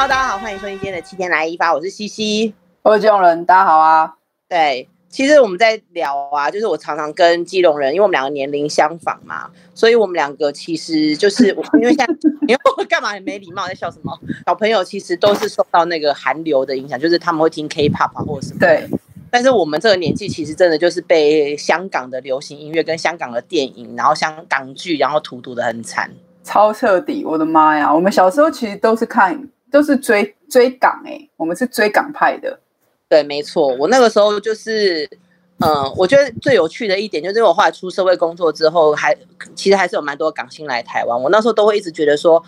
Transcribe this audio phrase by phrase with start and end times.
[0.00, 4.14] Hello，大家好，欢迎收听今天的七天来一发，我是西西，我是基隆人，大家好啊。
[4.48, 12.06] 对，其实我们在聊啊，就是我常常跟基隆人，因为我们两个年龄相仿嘛，所以我们两个其实就是因为现在，
[12.46, 14.16] 因为我干嘛很没礼貌，在笑什么？
[14.46, 18.60] 小朋友其实都是受到那个韩流的影响，就是他们会听 K-pop 啊，或者什么。
[18.60, 18.88] 对。
[19.32, 26.08] 但是我们这个年纪，其实真的就是被香港的流行音乐跟香港的电影，然后香港剧，然后荼毒的很惨，
[26.44, 27.24] 超彻底！
[27.24, 27.92] 我的妈呀！
[27.92, 32.58] 我们小时候其实都是看，都是追追港哎、欸，我们是追港派的。
[33.08, 35.04] 对，没错，我那个时候就是，
[35.60, 39.16] 嗯、呃，我觉得最有趣的一点，就是我后来出社会工作之后，还
[39.54, 41.22] 其实还是有蛮多港星来台湾。
[41.22, 42.44] 我那时候都会一直觉得说。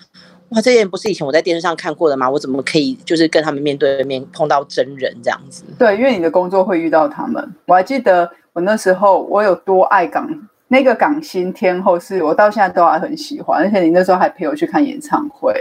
[0.50, 2.28] 哇，这些人不是以前我在电视上看过的吗？
[2.28, 5.62] 我怎么可以就是跟他们面对面碰到真人这样子？
[5.78, 7.54] 对，因为你的工作会遇到他们。
[7.66, 10.28] 我还记得我那时候我有多爱港，
[10.66, 15.54] 那个港星天后是我到现在都还很喜欢，而且你那时候还陪我去看演唱会。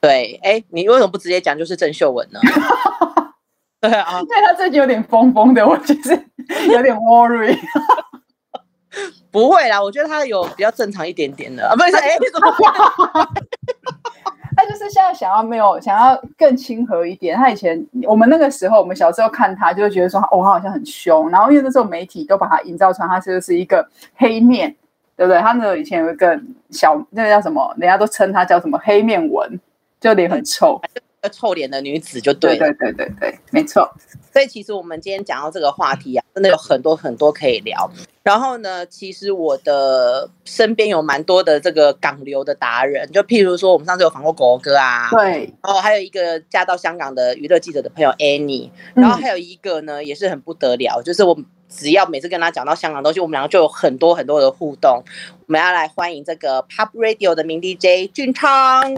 [0.00, 2.40] 对，哎，你为什么不直接讲就是郑秀文呢？
[3.80, 6.10] 对啊，因为他最近有点疯疯的，我其实
[6.72, 7.58] 有点 worry。
[9.30, 11.96] 不会啦，我觉得他有比较正常一点点的啊，不是？
[11.96, 12.52] 哎，怎么？
[14.56, 17.36] 他就是现在想要没有想要更亲和一点。
[17.36, 21.30] 他以前我们那个时候，我们小时候看他，就会觉得说，哦，他好像很凶。
[21.30, 24.74] 然后因为那时候媒体都把他营造成他就是一个黑面，
[25.16, 25.40] 对不对？
[25.40, 26.38] 他那个以前有一个
[26.70, 29.48] 小那个叫什么，人家都称他叫什么黑面文，
[30.00, 30.80] 就脸很臭。
[31.30, 33.86] 臭脸的女子就对了，对对对对对，没错。
[34.32, 37.90] 所以其实我们今天讲到这个话题啊，真的有很多很多可以聊。
[38.22, 45.52] 然后呢，其实我的身边有蛮多的这个港流的达人，就譬如说我们上次有访过狗哥啊，对。
[45.62, 55.02] 然后还有一个嫁到香港的娱乐记者的朋友 Annie，然后还有一个呢也是很不得了，就是我只要每次跟他讲到香港东西，我们两个就有很多很多的互动。
[55.46, 58.96] 我们要来欢迎这个 Pop Radio 的名 DJ 俊昌。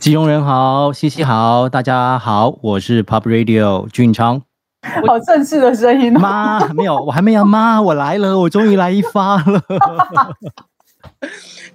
[0.00, 4.40] 基隆人好，西西好，大家好，我是 Pop Radio 俊昌。
[5.06, 6.18] 好正式的声音哦。
[6.18, 9.62] 妈，没有，我还没有妈，我来了，我终于来一发了。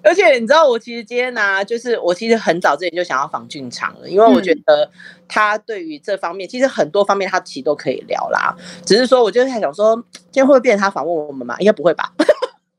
[0.02, 4.90] 而且你知道，我其实今天呢、啊，就是我其实很早之前就想要访俊昌了，因为我觉得
[5.28, 8.56] 他对于这方面，其实很多方面他其实都可以聊啦。
[8.84, 9.96] 只是说，我就是在想说，
[10.32, 11.56] 今天会不会变成他访问我们嘛？
[11.60, 12.12] 应该不会吧。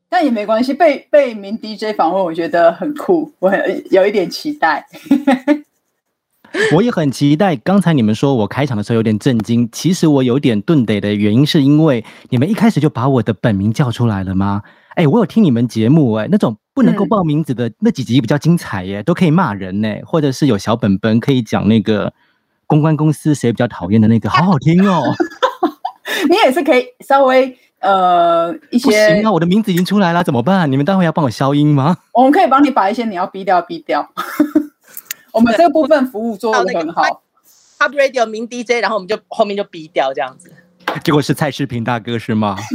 [0.09, 4.85] 但也没关系，被被名 DJ 访问，我觉得很酷，我很有一点期待。
[6.73, 7.55] 我也很期待。
[7.57, 14.63] 刚才你们说我开场的时候有点震惊，其实我有点顿得的原因，是因为你们一开始就把我的本名叫出来了吗？
[14.95, 22.13] 哎，我有听你们节目，哎，那种不能够报名字的那几集比较精彩耶，都可以骂人呢，或者是有小本本可以讲那个
[22.65, 25.03] 公关公司谁比较讨厌的那个，好好听哦。
[26.29, 27.57] 你也是可以稍微。
[27.79, 30.71] 呃，一些不行啊，我的名字已经出来了，怎么办？
[30.71, 31.97] 你们待会要帮我消音吗？
[32.11, 34.09] 我们可以帮你把一些你要逼掉，逼掉。
[35.31, 37.03] 我们这个部分服务做的很好。
[37.77, 40.51] Pop Radio 名 DJ，然后我们就后面就逼掉这样子。
[41.03, 42.57] 结果是蔡世平大哥是吗？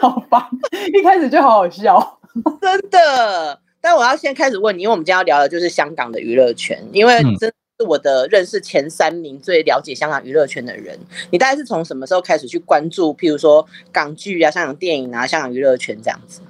[0.00, 0.50] 好吧，
[0.92, 2.18] 一开始就好好笑，
[2.60, 3.60] 真的。
[3.80, 7.52] 但我要先开始问你，因为我们今天要聊的就是香港的娱乐圈，因为真。
[7.80, 10.98] 嗯是我的认识前三名最了解香港娱乐圈的人，
[11.30, 13.16] 你大概是从什么时候开始去关注？
[13.16, 16.42] 譬如说港剧啊、香港电影啊、香港娱乐圈这样子。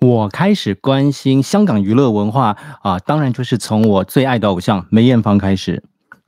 [0.00, 5.82] 我开始关心香港娱乐文化啊，当然就是从我最爱的偶像梅艳芳开始。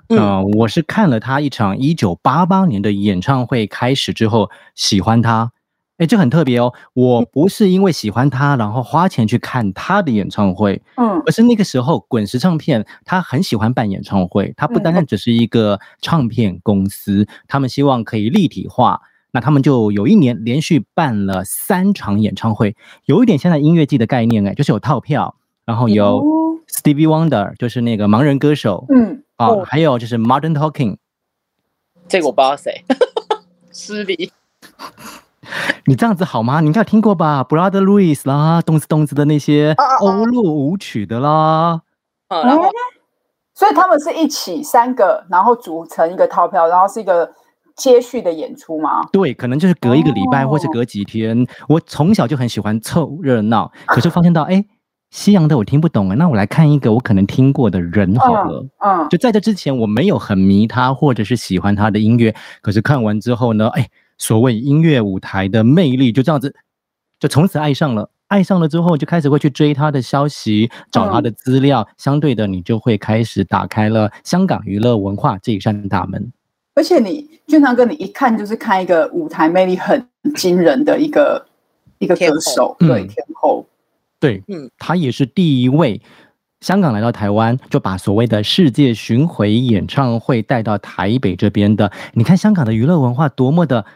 [0.09, 5.51] 嗯、呃，我是看了她一场一九八八年的演唱会开始之后喜欢她。
[5.99, 6.75] 哎，这很特别哦！
[6.93, 22.77] 我不是因为喜欢他，然后花钱去看他的演唱会，嗯，而是那个时候滚石唱片他很喜欢办演唱会，他不单单只是一个唱片公司，嗯，他们希望可以立体化，那他们就有一年连续办了三场演唱会，
[23.07, 25.35] 有一点现在音乐季的概念，哎，就是有套票，
[25.65, 26.23] 然后有
[26.69, 30.99] Stevie Wonder，就是那个盲人歌手，嗯，啊，还有就是 Modern Talking，
[32.07, 32.85] 这个我不知道谁，
[33.73, 34.31] 失礼。
[35.87, 36.61] 你这样子好吗？
[36.61, 41.81] 你应该有听过吧，Brother Louis 啦，动次动次的那些欧陆舞曲的啦。
[42.29, 42.65] 嗯，然后，
[43.55, 47.31] 所以他们是一起三个，然后组成一个套票，然后是一个
[47.77, 49.03] 接续的演出吗？
[49.13, 51.41] 对，可能就是隔一个礼拜，或是隔几天。
[51.41, 51.47] 哦。
[51.69, 54.65] 我从小就很喜欢凑热闹，可是发现到，哎，
[55.11, 58.67] 西洋的我听不懂啊，那我来看一个我可能听过的人好了。
[58.81, 63.89] 嗯，嗯，就在这之前我没有很迷他，或者是喜欢他的音乐，可是看完之后呢，哎。
[64.19, 66.55] 所谓音乐舞台的魅力，就这样子，
[67.19, 68.11] 就从此爱上了。
[68.29, 71.83] 爱上了之后，就开始会去追他的消息，找他的资料。
[71.83, 76.33] 嗯、相对的，你就会开始打开了香港娱乐文化这一扇大门。
[76.75, 81.47] 而且你，俊昌哥，你一看就是看一个舞台魅力很惊人的一个
[81.99, 83.65] 一个歌手，对，天后，
[84.19, 86.03] 对，嗯，他也是第一位
[86.61, 91.93] 香港来到台湾，就把所谓的世界巡回演唱会带到台北这边的。
[92.15, 93.87] 你看香港的娱乐文化多么的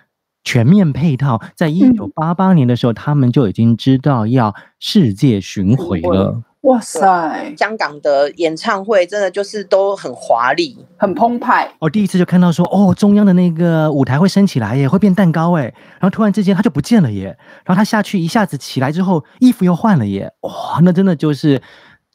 [0.44, 6.42] 全面配套，在一九八八年的时候，嗯、他们就已经知道要世界巡回了。
[6.62, 7.54] 哇塞！
[7.56, 11.66] 香港的演唱会真的就是都很华丽、很澎湃。
[11.78, 15.62] 我第一次就看到说，哦，中央的那个舞台会升起来耶，会变蛋糕哎，
[15.98, 17.34] 然后突然之间它就不见了耶，
[17.64, 21.62] 然后它下去一下子起来之后，衣服又换了耶，哇，那真的就是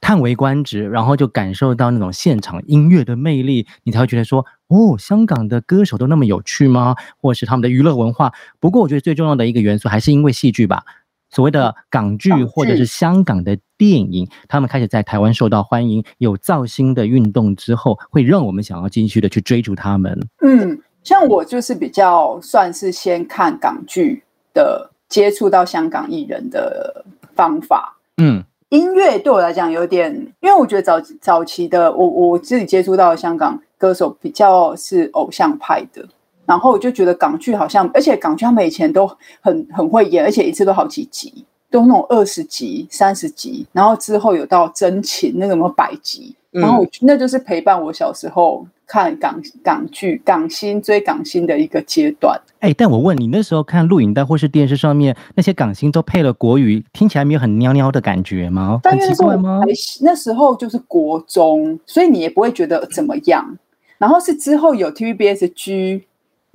[0.01, 6.95] 叹为观止，然后就感受到那种现场音乐的魅力，你才会觉得说，哦，香港的歌手都那么有趣吗？
[7.21, 8.31] 或者是他们的娱乐文化？
[8.59, 10.83] 不过我觉得最重要的一个元素还是因为戏剧吧。
[11.31, 20.17] 所谓的港剧或者是香港的电影，他们开始在台湾受到欢迎，有造星的运动之后，会让我们想要继续的去追逐他们。
[20.41, 27.03] 嗯，像我就是比较算是先看港剧的，接触到香港艺人的
[27.33, 27.97] 方法。
[28.17, 36.05] 嗯，音乐对我来讲有点，因为我觉得早早期的我我自己接触到的香港歌手比较是偶像派的。
[36.45, 39.09] 然后我就觉得港剧好像，而且港剧他们以前都
[39.41, 52.39] 很很会演，而且一次都好几集，都那种二十集、三十集，然后之后有到真情那个什么百集，然后那就是陪伴我小时候看港港剧、港星追港星的一个阶段。
[52.59, 58.79] 哎，但我问你，那时候看录影带或是电视上面那些港星都配了国语，听起来没有很喵喵的感觉吗？
[58.83, 59.61] 很奇怪吗？
[60.01, 63.57] 那时候就是国中，所以你也不会觉得怎么样。
[63.97, 66.05] 然后是之后有 TVBS G。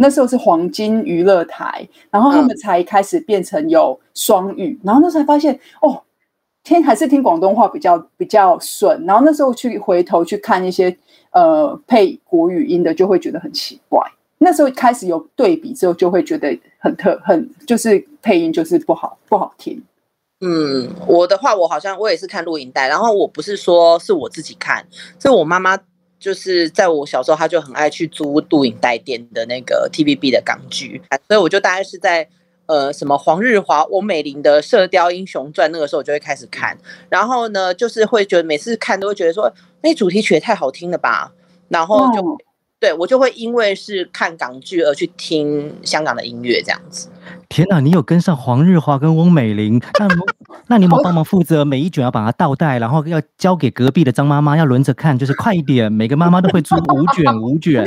[0.03, 6.03] 那时候是黄金娱乐台，然后他们才开始变成有双语，嗯、然后那时候才发现哦，
[6.63, 9.05] 听还是听广东话比较比较顺。
[9.07, 10.97] 然后那时候去回头去看一些
[11.33, 14.01] 呃配国语音的，就会觉得很奇怪。
[14.39, 19.83] 那时候开始有对比之后，就会觉得很特很就是配音就是不好不好听。
[20.41, 24.87] 嗯，我的话我好像我也是看录影带，然后我不是说是我自己看，
[25.21, 25.79] 是我妈妈。
[26.19, 32.29] 就是在我小时候，她就很爱去租录影带店的那个 TVB 的港剧，所以我就大概是在
[32.71, 36.79] 呃什么黄日华、翁美玲的《射雕英雄传》那个时候，我就会开始看。
[37.09, 39.53] 然后呢，就是会觉得每次看都会觉得说，
[39.83, 41.33] 那主题曲也太好听了吧。
[41.69, 42.39] 然后就、嗯、
[42.79, 47.09] 对我就会因为是看港剧而去听香港的音乐这样子。
[47.49, 49.81] 天哪，你有跟上黄日华跟翁美玲？
[49.99, 50.09] 那
[50.69, 57.85] 那你们帮忙负责每一卷要把它倒带，然后要交给隔壁的张妈妈，要轮着看，就是快一点，每个妈妈都会出五卷五卷，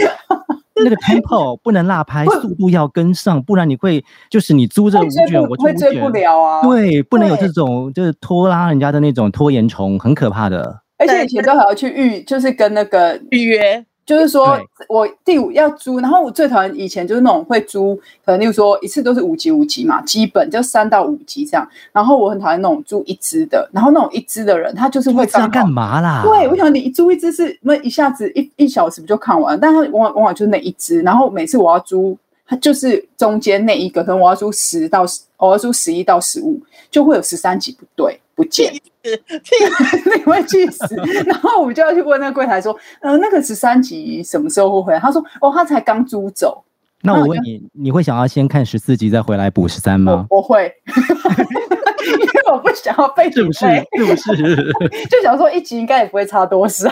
[0.83, 6.61] 那个 tempo 不能落拍，速度要跟上，不然你会就是你租这五卷，我就追不了啊。
[6.61, 10.81] 对，不能有这种就是拖拉人家的那种拖延虫，很可怕的。
[10.97, 13.85] 而且以前都还要去预，就是跟那个预约。
[14.05, 14.59] 就是说，
[14.89, 17.95] 我第五要租，然后我最讨厌以前就是那种会租，
[18.25, 21.65] 可能例如说一次都是五集五集嘛，基本就三到五集这样。
[21.93, 26.21] 然后我很讨厌那种租一支的，然后那种一支的人，他就是会这样干嘛啦？
[26.23, 29.57] 对，我想你一租一支是那一下子一一小时不就看完？
[29.57, 36.59] 但他往往往往就是那一支，然后每次我要租，他就是中间那一个，可能我要租十到十，我要租十一到十五，
[36.91, 38.73] 就会有十三集不对不 见。
[39.03, 40.95] 你会气死，
[41.25, 44.99] 然后我们就要去问那个柜台说，呃，那个十三集什么时候会回来？
[44.99, 46.63] 他说，哦，他才刚租走。
[47.01, 50.25] 那我问你，你会想要先看十四集再回来补十三吗？
[50.29, 53.59] 我，我会， 因为我不想要被是不是？
[53.97, 54.73] 是不是？
[55.11, 56.89] 就想说一集应该也不会差多少，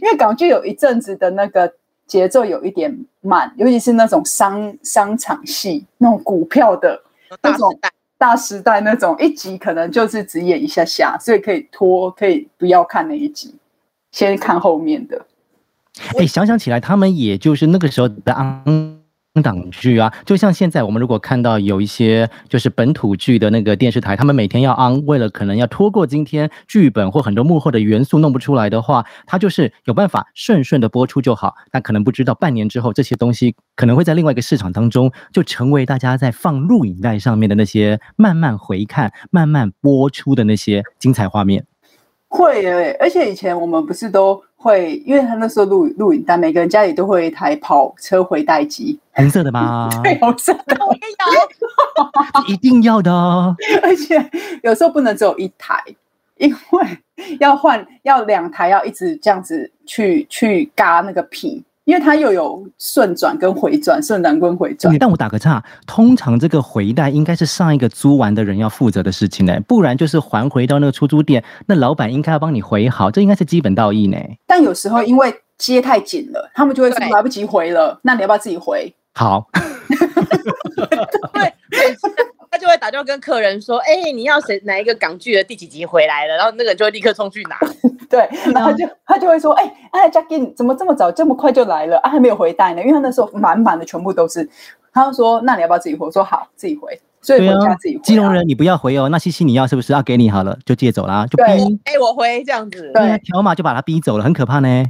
[0.00, 1.70] 因为港剧有一阵子的那个
[2.06, 7.02] 节奏有一点慢，尤其是那种商商场戏，那种股票的
[7.42, 7.78] 那种。
[7.82, 13.54] 大大时代那种一集可能就是只演一下下，所以可以拖，可以不要看那一集，
[14.10, 15.24] 先看后面的。
[16.18, 18.97] 哎、想想起来，他们也就是那个时候的。
[19.42, 31.54] 港剧啊，就像现在我们如果看到有一些就是本土剧的那个电视台，他们每天要 on，为了可能要拖过今天剧本或很多幕后的元素弄不出来的话，他就是有办法顺顺的播出就好。
[31.70, 41.64] 但可能不知道半年之后，这些东西可能会在另外一个市场当中，就成为大家在放录影带上面的那些慢慢回看、慢慢播出的那些精彩画面。
[42.30, 49.88] 会诶、而且以前我们不是都会，因为他那时候录录影带，每个人家里都会有一台跑车回带机，红色的吗？
[50.02, 51.00] 对，红色的，我也
[52.48, 53.54] 有，一定要的哦。
[53.82, 54.30] 而且
[54.62, 55.80] 有时候不能只有一台，
[56.38, 56.86] 因为
[57.38, 61.62] 要换，要两台，要一直这样子去去嘎那个皮。
[61.88, 64.94] 因为它又有顺转跟回转，顺转跟回转。
[64.98, 74.18] 但我打个岔，通常这个回带应该是上一个租完的人要负责的事情呢，不然就是还回到那个出租店，那老板应该要帮你回好，这应该是基本道义呢。
[74.46, 78.94] 但有时候因为接太紧了，他们就会说来不及回了，那你要不要自己回？
[79.14, 79.48] 好。
[81.32, 81.54] 对，
[82.50, 87.56] 他就会打电话跟客人说：“哎、欸，你要谁哪一个港剧的第几集回来了？”然后那个人就会立刻冲去拿。
[88.10, 91.98] 对，然后就他就会说，哎、欸，哎，Jackie 怎么这么早这么快就来了？
[91.98, 94.48] 啊，还没有回带呢，因为他那时候满满的全部都是。
[94.90, 96.06] 他就说，那你要不要自己回？
[96.06, 96.98] 我说好，自己回。
[97.20, 98.02] 所以回家自己回、啊。
[98.02, 99.08] 基隆人，你不要回哦。
[99.10, 101.78] 那西西你要是不是要给你好了，就借走啦，就逼。
[101.84, 102.90] 哎，我回这样子。
[102.94, 104.84] 对，条码就把他逼走了，很可怕呢。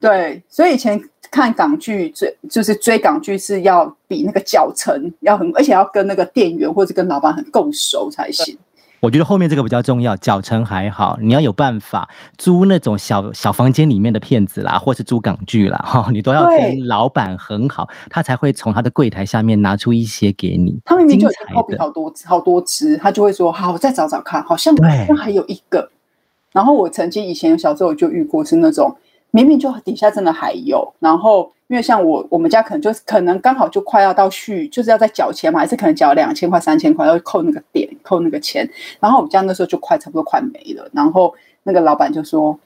[0.00, 8.58] 对，所以以前看港剧追，就是追港剧是要比那个脚程要很，而且要跟那个店员或者跟老板很够熟才行。
[9.06, 12.08] 我觉得后面这个比较重要，脚程还好，你要有办法
[12.38, 20.80] 租那种小小房间里面的片子啦，或是租港剧啦，哈，你都要跟老板很好，他才会从他的柜台下面拿出一些给你。
[20.84, 25.88] 他明明就已经好好多好多只，他就会说好，我再找找看，好像好像还有一个。
[26.50, 28.96] 然后我曾经以前小时候就遇过是那种。
[29.30, 38.68] 明明就底下真的还有，然后因为像我我们家可能就是可能刚好就快要到续，就是要再缴钱嘛，还是可能缴两千块三千块要扣那个点扣那个钱，
[39.00, 42.58] 然后我们家那时候就快差不多快没了，然后那个老板就说：“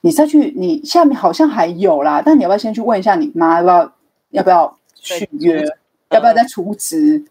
[0.00, 3.92] 你再去，你下面好像还有啦，但你要不要先去问一下你妈要不要
[4.30, 5.64] 要不要续约，
[6.10, 7.24] 要不要再储值？”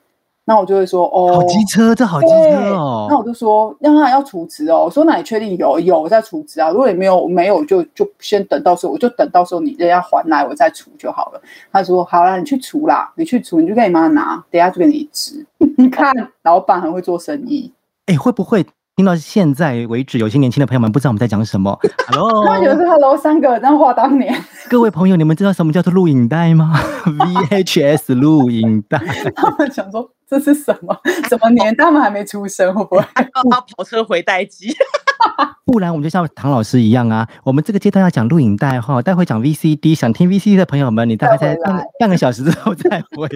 [0.50, 3.08] 那我就会说哦，好机车，这好机车哦。
[3.10, 4.86] 那我就说，让他要储值哦。
[4.86, 6.70] 我说，那你确定有有在储值啊？
[6.70, 11.42] 如果你没有没有，就就先等到时候，我就等到时候你人家还来，我再储就好了。
[11.70, 15.46] 他说好啦，你去储啦，你去储，你就跟你妈拿，等下就给你值。
[15.78, 16.14] 你看，
[16.44, 17.74] 老板很会做生意。
[18.06, 18.66] 哎、欸，会不会？
[18.96, 21.78] 听到现在为止，有些年轻的朋友们不知道我们在讲什么。
[22.08, 24.34] Hello， 他觉得是 Hello 三个，然后话当年。
[24.72, 26.74] 各位朋友，你们知道什么叫做录影带吗
[27.06, 28.98] ？VHS 录影带。
[29.36, 30.96] 他们想说这是什么？
[31.30, 31.86] 什么年代？
[31.86, 33.02] 他们还没出生，会不会？
[33.36, 34.76] 要跑车回带机？
[35.66, 37.28] 不然我们就像唐老师一样啊。
[37.44, 39.96] 我们这个阶段要讲录影带哈，待会讲 VCD。
[39.96, 43.28] 想听 VCD 的朋友们，你大概在半半个小时之后再回。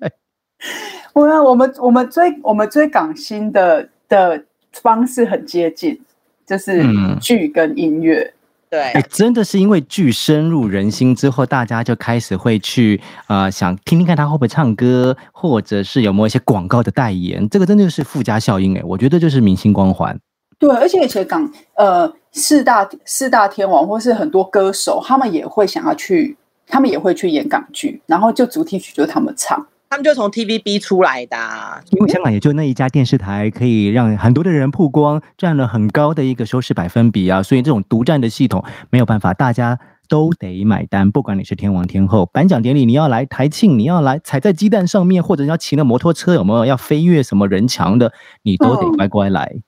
[1.14, 3.88] 我我们我们追我们追港星的。
[4.10, 6.00] 的方式很接近，
[6.44, 6.82] 就是
[7.20, 8.34] 剧跟音乐，嗯、
[8.70, 20.16] 对、欸，真的是因为剧深入人心之后，大家就开始会去呃想听听看他会不会唱歌，或者是有没有一些广告的代言，这个真的是附加效应哎，我觉得就是明星光环。
[20.56, 26.36] 对，而且而且港呃四大四大天王或是很多歌手，他们也会想要去，
[26.68, 29.66] 他们也会去演港剧，然后就主题曲就是他们唱。
[29.90, 41.10] 他们就从 TVB 出来的，啊，因为香港也就那一家电视台可以让很多的人曝光，占了很高的一个收视百分比啊，所以这种独占的系统没有办法，大家都得买单。
[41.10, 48.12] 不管你是天王天后，颁奖典礼你要来台庆，你要来踩在鸡蛋上面，或者要骑那摩托车，有没有要飞跃什么人墙的，
[48.44, 49.52] 你都得乖乖来。
[49.56, 49.62] 嗯、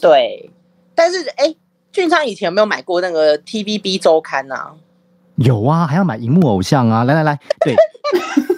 [0.00, 0.50] 对，
[0.96, 1.54] 但是哎，
[1.92, 4.72] 俊昌以前有没有买过那个 TVB 周刊啊？
[5.36, 7.04] 有啊，还要买荧幕偶像啊！
[7.04, 7.76] 来来来，对。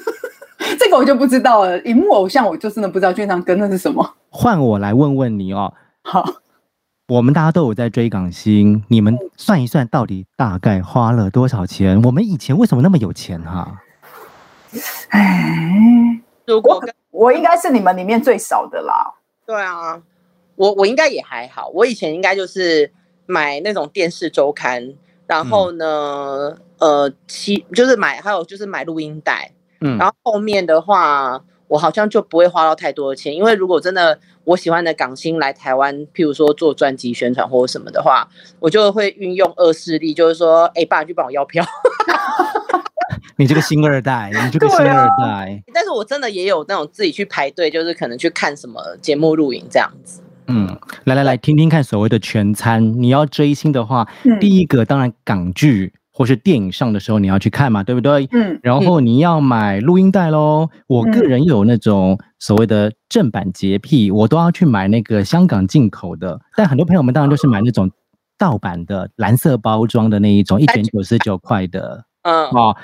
[0.85, 4.17] 这个我就不知道了，荧幕偶像我就真的不知道券商跟那是什么。
[4.29, 5.73] 换我来问问你哦。
[6.03, 6.23] 好，
[7.09, 12.03] 我们大家都有在追港星，你们算一算，到底大概花了多少钱？
[12.03, 13.81] 我们以前为什么那么有钱哈、啊？
[15.09, 16.79] 哎，如果
[17.11, 19.15] 我，我应该是你们里面最少的啦。
[19.47, 20.03] 对啊，
[20.57, 22.93] 我我应该也还好，我以前应该就是
[23.25, 24.93] 买那种电视周刊，
[25.27, 29.53] 然后呢，嗯、呃，七就是买，还有就是买录音带。
[29.85, 31.39] 嗯，然后后面的话，
[31.69, 38.27] 我好像就不会花到太多的钱，因为如果真的我喜欢的港星来台湾，譬如说做专辑宣传或者什么的话，
[38.61, 41.63] 我就会运用恶势力，就是说，哎，爸，去帮我要票。
[43.37, 45.25] 你这个星二代，你这个星二代。
[45.69, 50.23] 啊、但是我真的也有那种自己去排队，就是可能去看什么节目录影这样子。
[50.47, 53.03] 嗯，来来来，听听看所谓的全餐。
[53.03, 55.93] 你要追星的话，嗯、第一个当然港剧。
[56.17, 58.29] 或是电影上的时候，你要去看嘛，对不对？
[58.31, 58.61] 嗯。
[58.63, 60.69] 然后你要买录音带喽。
[60.73, 66.41] 嗯、我个人有那种所谓的正版洁癖，嗯、我都要去买那个香港进口的。
[66.57, 67.91] 但很多朋友们当然都是买那种
[68.39, 72.05] 盗版的蓝色包装的那一种，一卷九十九块的。
[72.23, 72.45] 嗯。
[72.51, 72.77] 哦，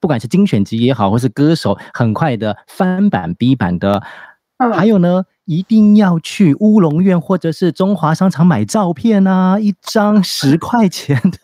[0.00, 4.02] 不管是精选集也好，或是歌手很快的翻版 B 版的，
[4.56, 5.24] 嗯、还有呢。
[5.46, 11.38] 一定要去乌龙院或者是中华商场买照片啊，一张十块钱的，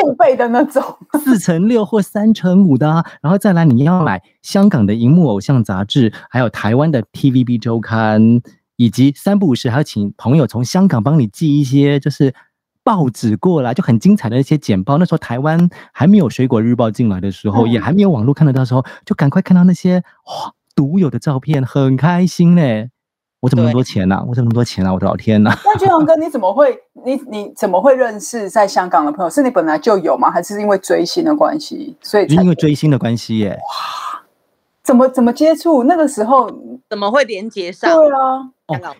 [0.00, 0.82] 付费的那种，
[1.24, 8.40] 四乘六或三乘五的啊，然后再来你要买香港的荧幕偶像杂志，还有台湾的 TVB 周刊，
[8.76, 12.34] 以及三不五时还要请朋友从香港帮你寄一些就是
[12.82, 14.98] 报纸过来，就很精彩的一些简报。
[14.98, 22.90] 那时候台湾还没有水果日报进来的时候，也还没有网络看得到的时候，就赶快看到那些哇独有的照片，很开心嘞。
[23.42, 24.24] 我怎么那么多钱呢、啊？
[24.28, 24.94] 我怎么那么多钱啊？
[24.94, 25.52] 我的老天呐！
[25.64, 29.28] 那俊昌哥， 你怎么会你你怎么会认识在香港的朋友？
[29.28, 30.30] 是你本来就有吗？
[30.30, 31.96] 还是因为追星的关系？
[32.00, 33.50] 所以因为追星的关系耶！
[33.50, 34.22] 哇，
[34.84, 35.82] 怎么怎么接触？
[35.82, 36.48] 那个时候
[36.88, 37.90] 怎么会连接上？
[37.92, 38.96] 对啊，哦，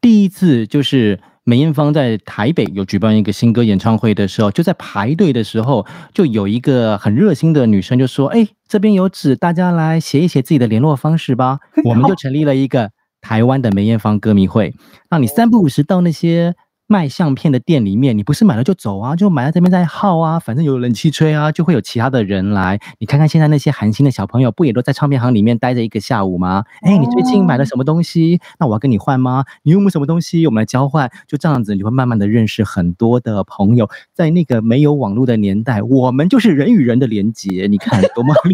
[0.00, 12.92] 第一次就是梅艳芳在台北有举办一个新歌演唱会的时候，就在排队的时候，就有一个很热心的女生就说：“哎，这边有纸，大家来写一写自己的联络方式吧。”我们就成立了一个
[13.24, 14.74] 台湾的梅艳芳歌迷会，
[15.08, 16.54] 让你三不五时到那些。
[16.86, 19.16] 卖相片的店里面，你不是买了就走啊？
[19.16, 22.78] 就买在这边再耗啊，反正有冷气吹啊，就会有其他的人来。
[22.98, 26.64] 你看看现在那些寒心的小朋友，不也都在唱片行里面待着一个下午吗？
[26.82, 28.40] 哎、欸，你最近买了什么东西？
[28.58, 29.44] 那我要跟你换吗？
[29.62, 30.46] 你有没有什么东西？
[30.46, 31.10] 我们来交换。
[31.26, 33.88] 就这样子，你会慢慢的认识很多的朋友。
[34.12, 37.66] 在那个没有网络的年代，我们就是人与人的连接。
[37.68, 38.52] 你看多么厉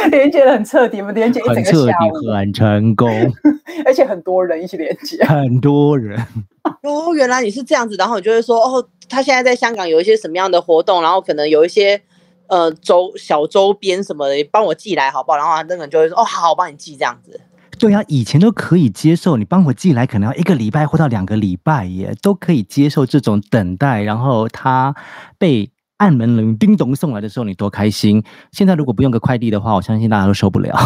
[0.00, 1.92] 害，连接的很彻底，我们连结很彻底，
[2.34, 3.08] 很成功，
[3.84, 6.18] 而且很多人一起连接，很多人。
[6.82, 12.00] 哦，原来你是这样子，然后你就会说，哦，他现在在香港有一些什么样的活动，然后可能有一些
[12.48, 15.38] 呃周小周边什么的，帮我寄来好不好？
[15.38, 17.40] 然后那个人就会说，哦，好，我帮你寄这样子。
[17.78, 24.02] 对啊，以前都可以接受，你帮我寄来，可能要一个礼拜或到两个礼拜耶，都可以接受这种等待。
[24.02, 24.94] 然后他
[25.38, 28.22] 被按门铃叮咚送来的时候，你多开心。
[28.52, 30.76] 现在如果不用个快递的话，我相信大家都受不了。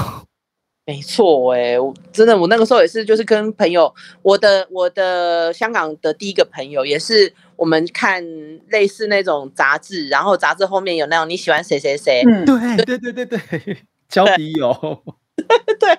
[0.86, 8.22] 没错，哎，我真的，我那个时候也是，就是跟朋友，我的我的香港的第一个朋友，也是我们看
[8.68, 12.44] 类似那种杂志，然后杂志后面有那种你喜欢谁谁谁，嗯，
[12.76, 13.78] 对对对对对，
[14.10, 15.02] 交笔友，
[15.80, 15.98] 对，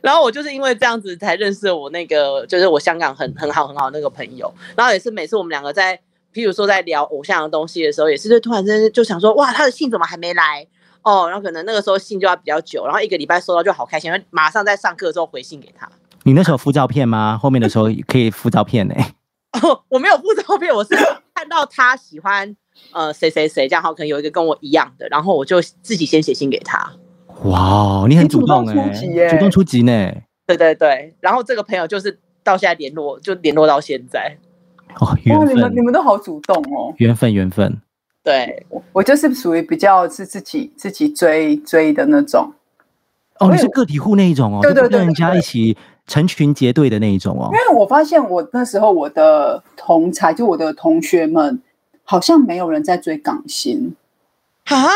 [0.00, 6.00] 然后我就是因为这样子才认识我那个，就是我香港很很好很好那个朋友，然后也是每次我们两个在，
[6.32, 10.64] 譬如说在聊偶像的东西的时候，也是就突然间就想说，哇，他的信怎么还没来？
[11.04, 15.88] 哦，然后可能那个时候信就要比较久，然后一个礼拜收到就好开心，马上在上课之后回信给他。
[16.24, 17.38] 你那时候附照片吗？
[17.40, 19.14] 后面的时候可以附照片呢、欸。
[19.62, 20.96] 哦，我没有附照片，我是
[21.34, 22.56] 看到他喜欢
[22.92, 26.92] 呃谁谁谁，这样好，可能有一个跟我一样的，然后我就自己先写信给他。
[27.44, 30.24] 哇，你很主动哎、欸，主动出击呢、欸。
[30.46, 34.38] 对对对，然后这个朋友就是到现在联络，就联络到现在。
[35.00, 37.80] 哦，缘分，你们你们都好主动哦，缘分缘分。
[38.24, 42.50] 对，我我就是属于比较是自己自己追追的那种。
[43.38, 47.50] 哦，你是个体户那一种哦，对对对，跟人家一起成群结队的那一种哦。
[47.52, 51.60] 因为我发现我那时候我的同才，就我的同学们，
[52.02, 53.94] 好像没有人在追港星
[54.64, 54.88] 啊。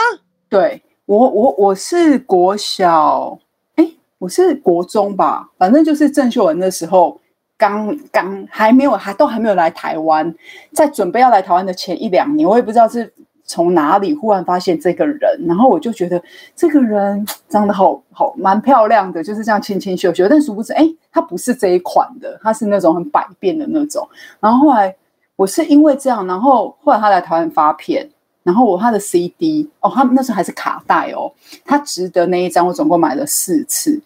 [0.48, 3.38] 对我我我是国小，
[3.74, 7.20] 哎，我是国中吧，反正就是郑秀文那时候。
[7.58, 10.32] 刚刚还没有，还都还没有来台湾，
[10.72, 13.12] 在准备要来台湾的前一两年，我也不知道是
[13.44, 16.22] 从哪里忽然发现这个人，然后我就觉得
[16.54, 24.08] 这个人长得好好蛮漂亮的，就是这样清清秀秀，但殊不知，哎，他不是这一款的，他是那种很百变的那种。
[24.38, 24.94] 然后后来
[25.34, 28.08] 我是因为这样，然后后来他来台湾发片，
[28.44, 31.32] 然后我他的 CD 哦，他那时候还是卡带哦，
[31.64, 34.00] 他值得那一张，我总共买了四次。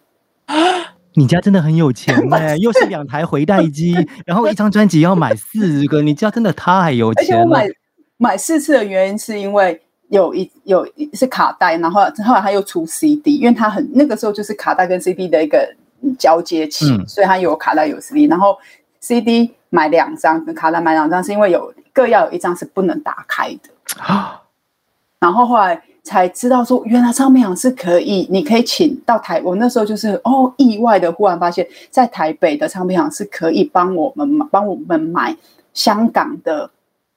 [1.14, 3.94] 你家真的很有钱 哎，又是两台回带机，
[4.24, 7.46] 然后一张专辑要买四个，你家真的太有钱了。
[7.46, 7.68] 买
[8.16, 15.74] 买四次的原因是因为有一有一是卡带，然后后来他又出 CD，因为他很那个时候就是卡带跟 CD 的一个
[16.18, 18.58] 交接期，嗯、所以他有卡带有 CD，然后
[19.00, 24.40] CD 买两张，跟卡带买两张，是因为有各要有一张是不能打开的啊。
[25.20, 25.82] 然后后来。
[26.02, 29.40] 才知道说，原来唱片行是可以，你可以请到台。
[29.44, 35.36] 我那时候就是哦，意外的忽然发现，在台北的唱片行是可以帮我们买，帮我们买
[35.72, 36.68] 香港的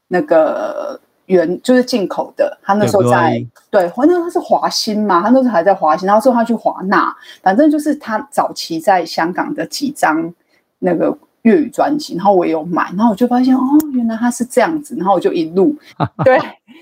[0.07, 2.57] 那个原，就是进口的。
[2.61, 10.33] 他那时候在对，对，反正他是华星嘛，他那时候还在华星，然后之后他去华纳，反正就是他早期在香港的几张
[10.79, 11.17] 那个。
[11.45, 13.61] 粤语专辑，然后我也有买，然后我就发现哦，
[13.93, 15.75] 原来他是这样子，然后我就一路
[16.25, 16.39] 对，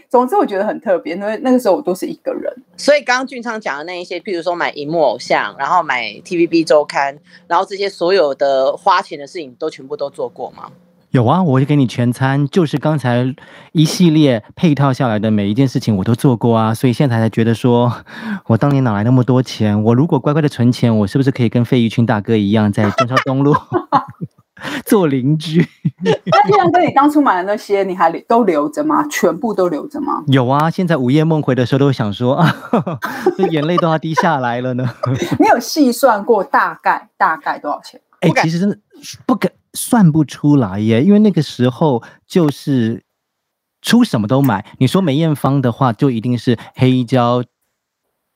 [0.09, 2.51] 总之我觉得很特别，因为那个时候我都是一个人。
[2.77, 10.69] 所以刚刚俊昌讲的那一些，譬如说买荧幕偶像，然后买 TVB 周刊，然后这些所有的花钱的事情，都全部都做过吗？
[11.11, 13.35] 有啊，我就给你全餐，就是刚才
[13.73, 17.93] 一系列配套下来的每一件事情我都做过啊，所以现在才觉得说，
[18.47, 19.83] 我当年哪来那么多钱？
[19.83, 23.53] 我如果乖乖的存钱，我是不是可以跟费玉清大哥一样，在中山东路？
[24.85, 25.67] 做邻居，
[26.03, 29.05] 那既然跟你当初买的那些，你还都留着吗？
[29.09, 30.23] 全部都留着吗？
[30.27, 32.55] 有啊，现在午夜梦回的时候都会想说啊，
[33.37, 34.89] 这眼泪都要滴下来了呢。
[35.39, 37.99] 你有细算过大概大概多少钱？
[38.21, 38.77] 哎、欸，其实真的
[39.25, 43.03] 不敢算不出来耶，因为那个时候就是
[43.81, 44.65] 出什么都买。
[44.77, 47.43] 你说梅艳芳的话，就一定是黑胶、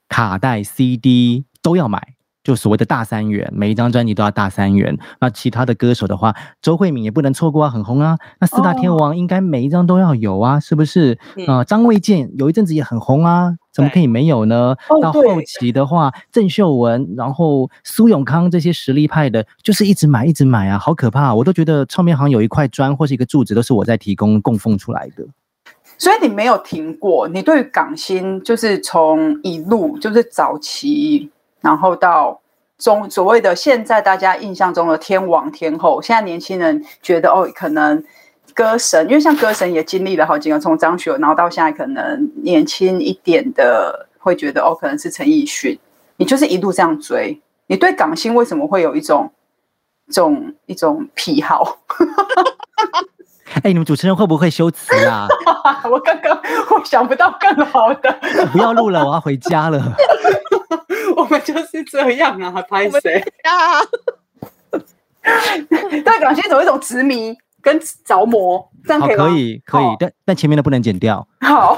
[0.09, 2.15] 卡带、CD 都要买。
[2.47, 4.97] 就所谓的大三元，每一张专辑都要大三元。
[5.19, 8.17] 那其他的歌手的话，周慧敏也不能错过啊，很红啊。
[8.39, 11.19] 那四大天王应该每一张都要有啊，是不是？
[11.45, 14.77] 啊、哦，张卫健有一阵子也很红啊，怎么可以没有呢？
[15.01, 21.35] 到后期的话，郑秀文，然后苏永康这些实力派的，就是一直买一直买啊，好可怕！
[21.35, 25.25] 我都觉得唱片行有一块砖或是一个柱子，都是我在提供供奉出来的。
[25.97, 31.29] 所以你没有停过，你对港星就是从一路就是早期。
[31.61, 32.39] 然后到
[32.77, 38.03] 中所谓的现在大家印象中的天王天后，现在年轻人觉得哦，可能
[38.53, 45.77] 歌神，因为像歌神也经历了好几个，从张学友，然后到现在可能年轻一点的会觉得哦，可能是陈奕迅。
[46.17, 49.31] 你就是一路这样追，你对港星为什么会有一种
[50.09, 51.77] 这种一种癖好？
[53.53, 55.27] 哎、欸，你们主持人会不会修辞啊？
[55.89, 56.39] 我刚刚
[56.71, 58.11] 我想不到更好的，
[58.51, 59.79] 不要录了，我要回家了。
[61.27, 63.83] 我们就是这样啊，拍谁啊？
[65.21, 69.15] 对港星有一种执迷跟着魔，这样可以？
[69.15, 71.27] 可以，可以，但但前面的不能剪掉。
[71.41, 71.77] 好，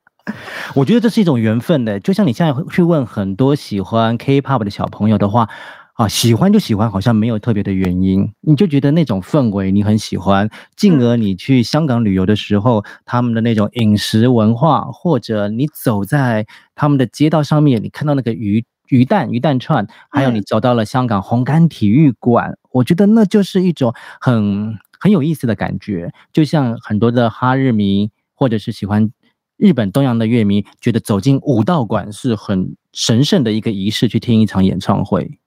[0.74, 5.48] 我觉得这是一种缘分的，就像你现在去问很多喜欢 K-pop 的小朋友的话。
[5.94, 16.46] 啊，喜欢就喜欢，好像没有特别的原因，你就觉得那种氛围你很喜欢，进而你去香港旅游的时候，他们的那种饮食文化，或者你走在
[16.80, 29.12] 他们的街道上面，你看到那个鱼鱼蛋鱼蛋串，还有你走到了香港红磡体育馆，我觉得那就是一种很很有意思的感觉，就像很多的哈日迷，或者是喜欢
[29.58, 35.38] 日本东洋的乐迷，觉得走进武道馆是很神圣的一个仪式，去听一场演唱会。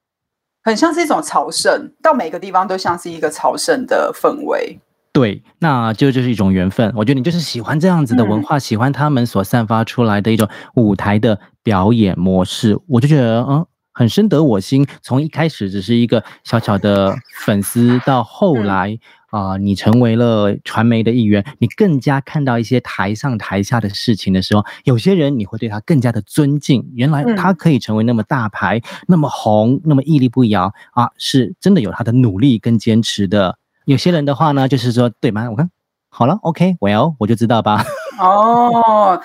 [0.63, 4.77] 很像是一种朝圣，到每个地方都像是一个朝圣的氛围。
[5.13, 6.91] 对，那就就是一种缘分。
[6.95, 14.87] 我觉得你就是喜欢这样子的文化，嗯、喜欢他们所散发出来的一种舞台的表演模式，我就觉得嗯，很深得我心。
[15.03, 18.89] 从一开始只是一个小小的粉丝，到后来。
[18.91, 18.99] 嗯
[19.33, 26.87] 啊、呃，你成为了传媒的一员，你更加看到一些台上台下的事情的时候，有些人你会对他更加的尊敬。
[26.93, 33.57] 原来他可以成为那么大牌，嗯、那么红，那么屹立不摇啊，是真的有他的努力跟坚持的。
[33.85, 35.49] 有些人的话呢，就是说，对吗？
[35.49, 35.69] 我看
[36.09, 37.83] 好了，OK，Well，我就知道吧。
[38.19, 39.19] 哦，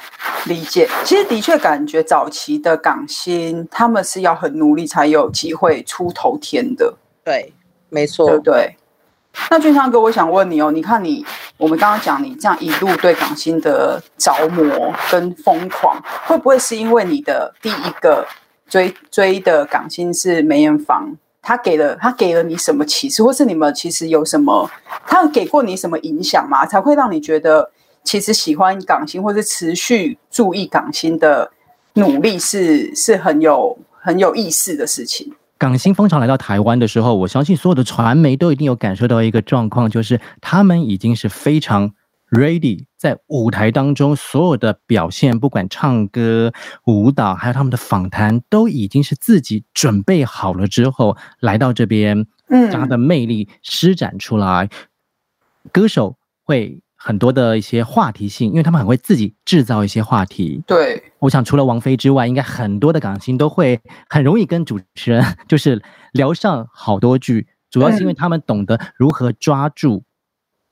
[0.46, 0.88] 理解。
[1.04, 6.94] 其实的确感觉早期的港星，他们是要很努力才有机会出头天的。
[7.22, 7.52] 对，
[7.90, 8.74] 没错，对不对？
[9.50, 11.24] 那俊昌哥，我想问你哦，你看你，
[11.58, 18.26] 我们刚刚讲你这样一路对港星的着魔跟疯狂，会不会是因为你的第一个
[18.66, 21.14] 追追的港星是梅艳芳？
[21.48, 24.70] 他给了他给了你什么启示，或是你们其实有什么，
[25.06, 26.66] 他给过你什么影响吗？
[26.66, 27.70] 才会让你觉得
[28.04, 31.50] 其实喜欢港星，或是持续注意港星的
[31.94, 35.32] 努力是是很有很有意思的事情。
[35.56, 41.90] 港星风潮来到台湾的时候，我相信所有的传媒都一定有感受到一个状况，就是他们已经是非常
[42.30, 46.52] ready，在舞台当中所有的表现，不管唱歌、
[46.86, 52.26] 舞蹈，还有他们的访谈，都已经是自己准备好了之后来到这边，
[52.70, 54.64] 将他的魅力施展出来。
[54.64, 56.80] 嗯、歌手会。
[57.00, 60.60] 很多的一些话题性，因为他们很会自己制造一些话题。
[60.66, 70.02] 对，我想除了王菲之外，应该很多的港星都会很容易跟主持人 就是聊上好多句，主要是因为他们懂得如何抓住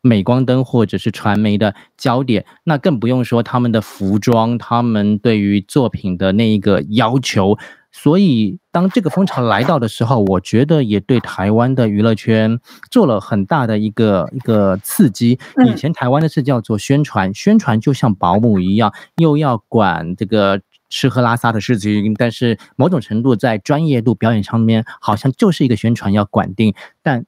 [0.06, 7.58] 镁光灯或者是传媒的焦点，那更不用说他们的服装，他们对于作品的那一个要求。
[7.92, 15.38] 所以，当这个风潮来到的时候，我觉得也对台湾的娱乐圈做了很大的一个一个刺激。
[15.64, 26.74] 以前台湾的是叫做宣传，宣传就像保姆一样，又要管这个吃喝拉撒的事情，但是某种程度在专业度表演上面，好像就是一个宣传要管定。
[27.02, 27.24] 但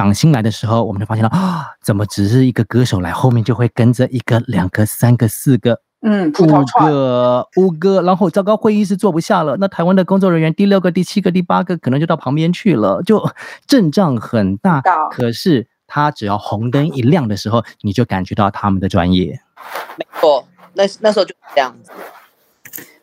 [0.00, 5.78] 港星来的时候，我们就发现了啊，怎么只是一个歌手来，后面就会跟着一个、两个、三个、四个。
[6.00, 6.46] 嗯，五
[6.78, 9.58] 个五个，然后糟糕，会议室坐不下了。
[9.60, 13.22] 那台湾的工作人员第六个、第七个、第八个，可能就到旁边去了，就
[13.66, 14.80] 阵仗很大。
[15.10, 19.38] 可是他只要红灯一亮的时候，你就感觉到他们的专业。
[19.98, 21.92] 没错，那那时候就是这样子。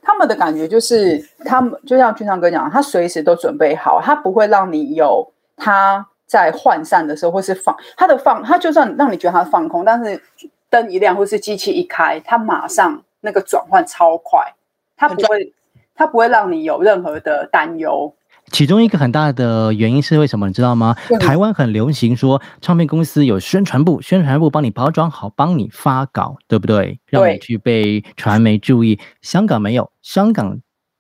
[0.02, 10.22] 他们的感觉就是，他们就像俊昌哥讲，他随时都准备好，他不会让你有他在涣散的时候，或是放它的放，它就算让你觉得它放空，但是。
[10.70, 14.54] 灯一亮，或是机器一开，它马上那个转换超快，
[14.98, 15.54] 它不会，
[15.96, 18.14] 它不会让你有任何的担忧。
[18.52, 20.46] 其中一个很大的原因是为什么？
[20.46, 20.94] 你知道吗？
[21.22, 27.00] 台湾很流行说，唱片公司有宣传部，宣传部帮你包装好，帮你发稿，对不对？
[27.06, 29.00] 让你去被传媒注意。
[29.22, 30.60] 香港没有，香港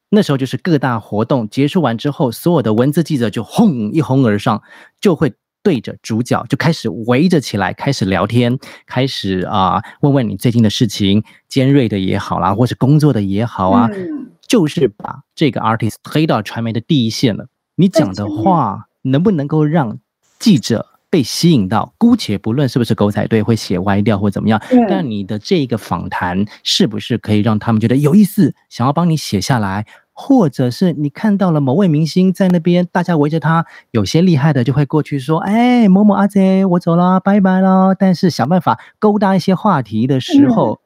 [0.09, 4.61] 那时候就是各大活动结束完之后，所有的文字记者就轰一哄而上，
[5.01, 17.47] 就会对着主角就开始围着起来，开始聊天，开始啊、呃、问问你最近的事情，尖锐的也好啦，或是工作的也好啊，嗯、就是把这个 artist 推到传媒的第一线了。
[17.75, 19.99] 你讲的话能不能够让
[20.39, 20.85] 记者
[21.17, 21.91] 被吸引到？
[21.97, 29.87] 姑且不论是不是狗仔队会写歪掉或怎么样，嗯、但你的这个访谈是不是可以让他们觉得有意思，想要帮你写下来？
[30.13, 40.79] 或者是你看到了某位明星在那边，大家围着他，有些厉害的就会过去说：“哎，某某阿姐，我走啦，拜拜啦。”但是想办法勾搭一些话题的时候，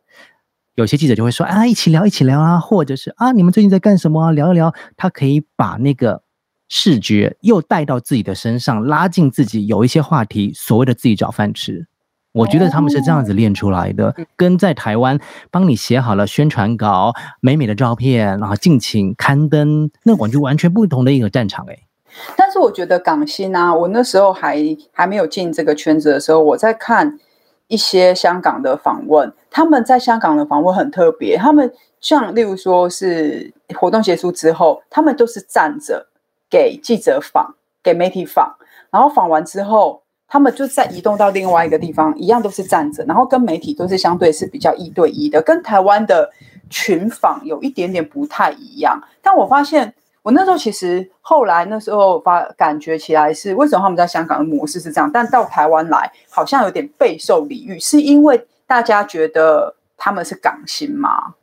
[0.76, 4.32] 有些记者就会说：“啊，一起聊，一起聊啊。”或者是啊，你们最近在干什么啊？
[4.32, 4.74] 聊一聊。
[4.96, 6.24] 他可以把那个
[6.74, 11.86] 视觉又带到自己的身上，拉近自己，有一些话题，所谓的自己找饭吃。
[12.32, 15.20] 我觉得他们是这样子练出来的，跟在台湾
[15.52, 21.78] 帮你写好了宣传稿、美美的照片，然后敬请刊登，那完全完全不同的一个战场诶。
[22.38, 24.58] 但是我觉得港星啊，我那时候还
[24.94, 27.20] 还没有进这个圈子的时候，我在看
[27.68, 36.08] 一些香港的访问，他们在香港的访问很特别，他们像例如说是活动结束之后，他们都是站着
[36.52, 38.58] 给记者访、给媒体访，
[38.92, 40.04] 然后访完之后。
[40.34, 46.32] 他们就再移动到另外一个地方，一样都是站着，然后跟媒体都是相对是比较一对一的，跟台湾的
[46.70, 48.98] 群访有一点点不太一样。
[49.22, 61.34] 但我发现，我那时候其实后来那时候发感觉起来是，为什么他们在香港的模式是这样，但到台湾来好像有点备受礼遇，是因为大家觉得他们是港星吗？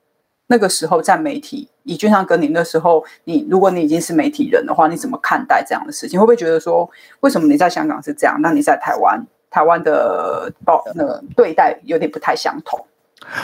[0.48, 6.18] 那个时候在媒体，以俊上跟，你那时候，你如果你已经是媒体人的话，你怎么看待这样的事情？
[6.18, 6.88] 会不会觉得说，
[7.20, 12.84] 为什么你在香港是这样，那你在台湾，台湾的报那个对待有点不太相同？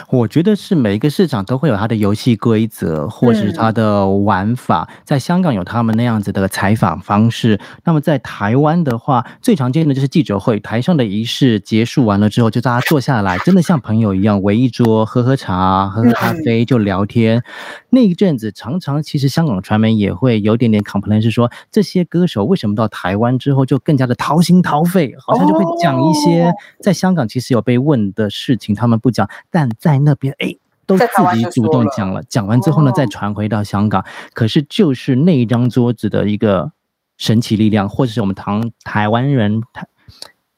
[0.09, 4.89] 我觉得是每一个市场都会有它的游戏规则，或是它的玩法。
[4.91, 17.39] 嗯、在香港有他们那样子的采访方式，那么在台湾的话，最常见的就是记者会，台上的仪式结束完了之后，就大家坐下来，真的像朋友一样围一桌，喝喝茶，喝喝咖啡，就聊天。
[17.39, 17.43] 嗯、
[17.91, 30.55] 那一阵子，常常其实香港传媒也会有点点 complain，是说这些歌手为什么到台湾之后就更加的掏心掏肺，好像就会讲一些在香港其实有被问的事情，他们不讲，但在那边，哎，
[30.87, 34.05] 都自己主动讲了，讲完之后呢，再传回到香港。
[34.33, 36.72] 可是就是那一张桌子的一个
[37.16, 39.87] 神奇力量，或者是我们唐台湾人台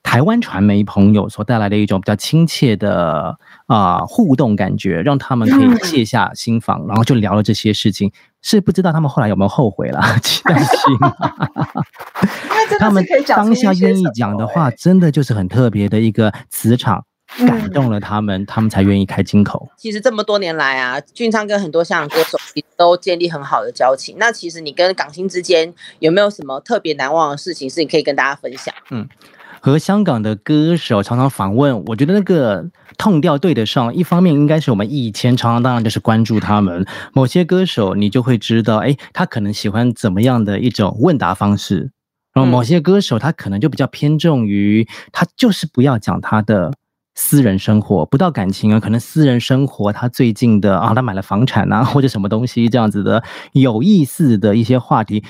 [0.03, 8.13] 台湾传媒朋友所带来的一种比较亲切的啊、呃、互动感觉，让他们可以卸下心防，然后就聊了这些事情。
[8.41, 10.01] 是不知道他们后来有没有后悔了？
[10.45, 10.99] 担心。
[12.79, 17.05] 他们当下愿意讲的话，真的就是很特别的一个磁场。
[17.39, 19.69] 感动了他们，嗯、他们才愿意开金口。
[19.77, 22.39] 其实这么多年来啊，俊昌跟很多香港歌手
[22.77, 24.17] 都建立很好的交情。
[24.19, 28.75] 那其实你跟港星之间有没有什么特别难忘的事情是你可以跟大家分享？
[28.91, 29.09] 嗯，
[29.61, 32.65] 和香港的歌手常常访问，我觉得那个
[32.97, 33.95] tone 调对得上。
[33.95, 41.91] 一方面应该是我们以前常常当然就是关注他们某些歌手，你就会知道，哎，他可能喜欢怎么样的一种问答方式。
[42.33, 46.73] 然后某些歌手他可能就比较偏重于，他就是不要讲他的。
[47.19, 55.25] 私人生活不到感情啊，可能私人生活他最近的啊，他买了房产啊， 或者什么东西这样子的有意思的一些话题，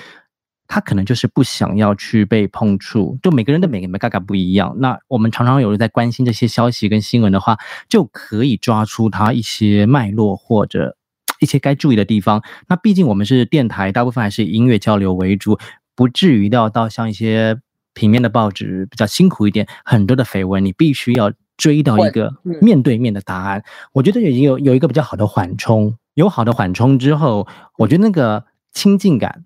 [0.66, 3.16] 他可能就是不想要去被碰触。
[3.22, 4.74] 就每个人的每个每嘎嘎不一样。
[4.78, 7.56] 那我们常常有人在关心这些消息跟新闻的话，
[7.88, 10.96] 就可以抓出他一些脉络或者
[11.38, 12.42] 一些该注意的地方。
[12.66, 15.56] 那毕竟我们是电台，大部分还是音乐交流为主，
[15.94, 17.60] 不至于要到像一些
[17.94, 21.32] 平面的报纸比较辛苦一点，很多的绯闻你必须要。
[21.56, 27.46] 追到一个面对面的答案，我觉得已经有有一个比较好的缓冲，有好的缓冲之后，
[27.78, 29.44] 我觉得那个亲近感，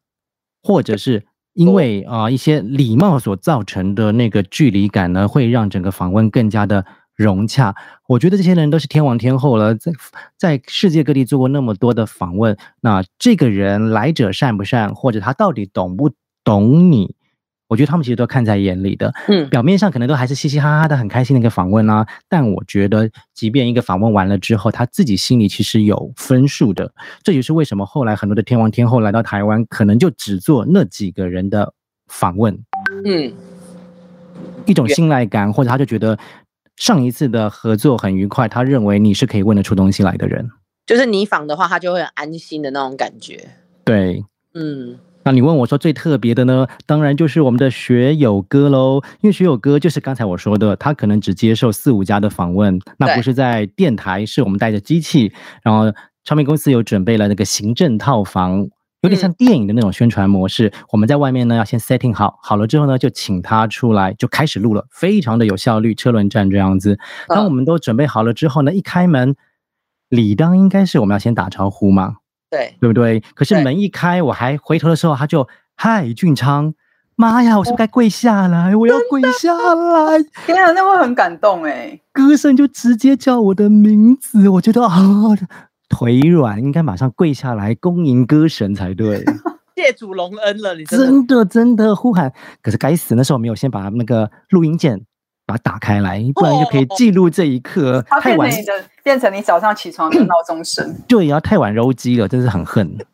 [0.62, 7.74] 或者是因为啊、呃、一些礼貌所造成的那个距离感呢，会让整个访问更加的融洽。
[8.08, 9.92] 我觉得这些人都是天王天后了，在
[10.36, 16.10] 在世界各地做过那么多的访问，那这个人来者善不善，或者他到底懂不
[16.42, 17.14] 懂你？
[17.70, 22.04] 我觉得他们其实都看在眼里的，嗯，表面上可能都还是嘻嘻哈哈的，很开心的一个访问啊。
[22.28, 26.92] 但我觉得，即便一个访问完了之后，他自己心里其实有分数的。
[27.22, 31.72] 这也是为什么后来很多的天王天后来到台湾，可能就只做那几个人的
[32.08, 32.58] 访问，
[33.04, 33.32] 嗯，
[34.66, 36.18] 一种信赖感，或者他就觉得
[36.76, 40.50] 上一次的合作很愉快，他认为你是可以问得出东西来的人，
[40.86, 43.50] 就是你访的话，他就会很安心的那种感觉。
[43.84, 44.98] 对，嗯。
[45.22, 46.66] 那你问我说最特别的呢？
[46.86, 55.92] 当然就是我们的学友哥喽，因为学友哥就是刚才我说的，他可能只接受四五家的访问，那不是在电台，是我们带着机器，然后
[56.24, 58.66] 唱片公司有准备了那个行政套房，
[59.02, 60.68] 有点像电影的那种宣传模式。
[60.68, 66.98] 嗯、我们在外面呢要先 setting 好，好了之后呢就请他出来就开始录了，非常的有效率，车轮战这样子。
[67.28, 69.36] 当我们都准备好了之后呢，一开门，
[70.08, 72.16] 理当应该是我们要先打招呼嘛，
[72.50, 73.22] 对，对不对？
[73.34, 76.74] 可是门一开，我还回头的时候，他就嗨，俊昌。
[77.16, 77.58] 妈呀！
[77.58, 78.74] 我是不是该跪下来？
[78.74, 80.18] 我要跪下来！
[80.46, 82.00] 天啊，那会很感动哎！
[82.14, 84.96] 歌声就直接叫我的名字，我觉得啊，
[85.90, 89.22] 腿软，应该马上跪下来恭迎歌神才对。
[89.76, 92.32] 谢主隆恩了，你真的真的，真的呼喊。
[92.62, 95.02] 可是该死，那时候没有先把那个录音键
[95.50, 97.98] 把它打开来，不然就可以记录这一刻。
[98.08, 100.96] 哦、太晚变成你的，变成你早上起床的闹钟声。
[101.08, 102.96] 对，要太晚揉机了，真是很恨。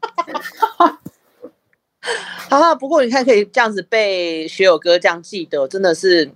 [2.51, 6.31] 好好，不过你看，可以这样子被学友哥这样记得，真的是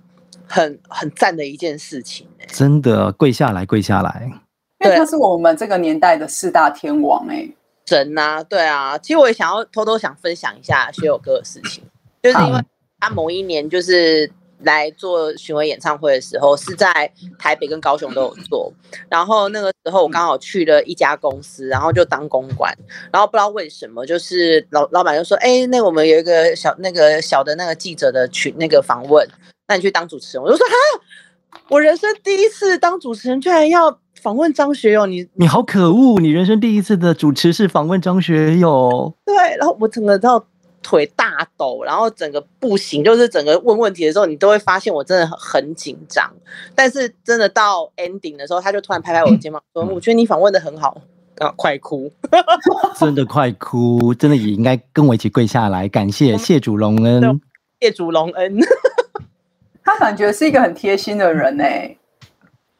[0.47, 4.31] 很很赞的一件事情，欸、真的跪下来，跪下来，
[4.79, 8.97] 因为他是我们这个年代的四大天王哎、欸，神啊，对啊。
[8.97, 11.83] 其实我也想要偷偷想分享一下学友哥的事情，
[12.23, 12.59] 就是因为
[12.99, 14.31] 他某一年就是。
[14.63, 18.71] 来做巡回演唱会的时候，是在台北跟高雄都有做。
[19.09, 22.71] 然后那个时候我刚好去了一家公司，然后就当公关。
[23.11, 29.27] 然后不知道为什么，就是老老板就说：“哎，那我们有一个小那个小的那个记者的群那个访问，
[29.67, 36.19] 那你去当主持人。”我就说：“哈，我人生第一次当主持人，居然要访问张学友，你你好可恶！
[36.19, 40.45] 你人生第一次的主持是访问张学友。”对，然后我整个到。
[40.83, 46.31] 腿大抖，然后整个不行，就是整个问问题的时候，你都会发现我真的很紧张。
[46.73, 51.01] 但是真的到 ending 的时候，他就突然拍拍我的肩膀说：“我觉得你访问的很好。”
[51.37, 52.11] 啊，快哭！
[52.99, 54.13] 真的快哭！
[54.13, 57.41] 真的也应该跟我一起跪下来，感谢谢主隆恩，
[57.79, 58.59] 谢主隆恩。
[59.83, 61.97] 他感觉是一个很贴心的人呢、欸。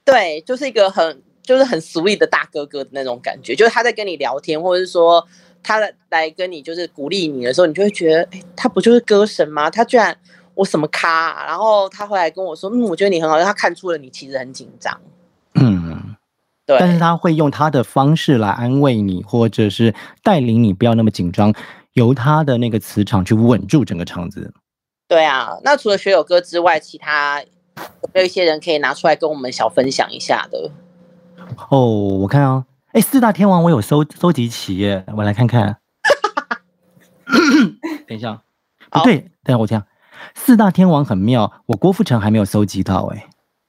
[0.06, 5.28] 对，就是一个很就是很 sweet 的大哥哥的那种感觉，就是他在跟你聊天，或者是说。
[5.64, 9.70] 他来跟你就是鼓励你的时候，你就会觉得，哎，他不就是歌神吗？
[9.70, 10.16] 他居然
[10.56, 11.46] 我什么咖啊？
[11.46, 15.00] 然后他后来跟我说，嗯，我觉得你很好，他看出了你其实很紧张。
[15.56, 16.16] 嗯，
[16.66, 16.78] 对。
[16.80, 19.94] 但是他会用他的方式来安慰你，或者是
[20.24, 21.54] 带领你不要那么紧张，
[21.94, 24.54] 由他的那个磁场去稳住整个场子。
[25.08, 30.72] 对啊，那除了学友哥之外，其他有没有一些人可以拿出来跟我们小分享一下的？
[31.70, 32.66] 哦，我看啊。
[32.94, 35.78] 哎，四大天王我有收收集齐耶，我来看看。
[38.06, 38.42] 等一下，
[38.92, 39.82] 不对，等下我讲，
[40.36, 43.28] 四大天王很妙，我郭富城还没有收集到哎。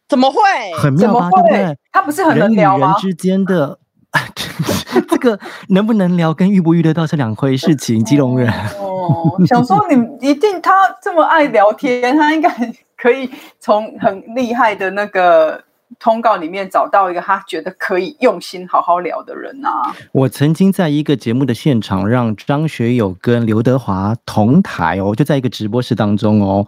[0.09, 0.39] 怎么会？
[0.77, 1.31] 很妙吧？
[1.31, 1.79] 对不对？
[1.93, 2.89] 他不是很能聊吗？
[2.89, 3.79] 人与人之间的
[5.09, 8.05] 这个能不能聊，跟遇不遇得到是两回事情。
[8.05, 9.95] 基隆人哦，想说你
[10.29, 12.51] 一定他这么爱聊天，他应该
[12.97, 13.31] 可以
[13.61, 15.63] 从很厉害的那个。
[15.99, 19.95] 通告里面找到一个他觉得可以用心好好聊的人啊！
[20.13, 26.67] 我曾经在一个节目的现场，让张学友跟刘德华同台哦，就在一个直播室当中哦。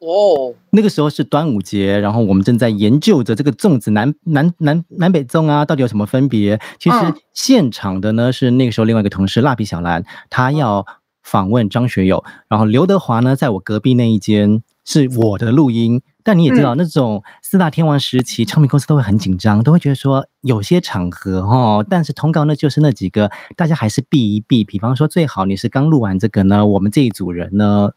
[0.00, 6.60] 哦，那个时候是端午节，然后我们正在研究着这个粽子南南南南北粽啊，到底有什么分别？
[6.80, 6.96] 其实
[7.32, 10.84] 现场的呢是那个时候另外一个同事蜡笔小兰，他要
[11.22, 16.02] 访问张学友，然后刘德华呢在我隔壁那一间是我的录音。
[16.24, 24.62] 但你也知道，那种四大天王时期，唱片公司都会很紧张，都会觉得说有些场合哦，但是通告呢就是那几个，大家还是避一避。
[24.62, 27.90] 比方说，最好你是刚录完这个呢，我们这一组人呢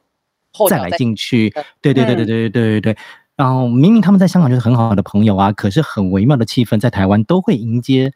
[0.69, 1.53] 再来进去。
[1.81, 2.97] 对对对对对对对对。
[3.35, 8.13] 然后明明他们在香港就是很好的朋友啊，可是很微妙的气氛在台湾都会迎接，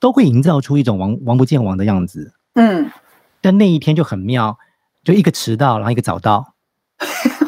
[0.00, 2.32] 都会营造出一种王王不见王的样子。
[2.54, 2.90] 嗯。
[3.42, 4.56] 但那一天就很妙，
[5.04, 6.54] 就一个迟到，然后一个早到。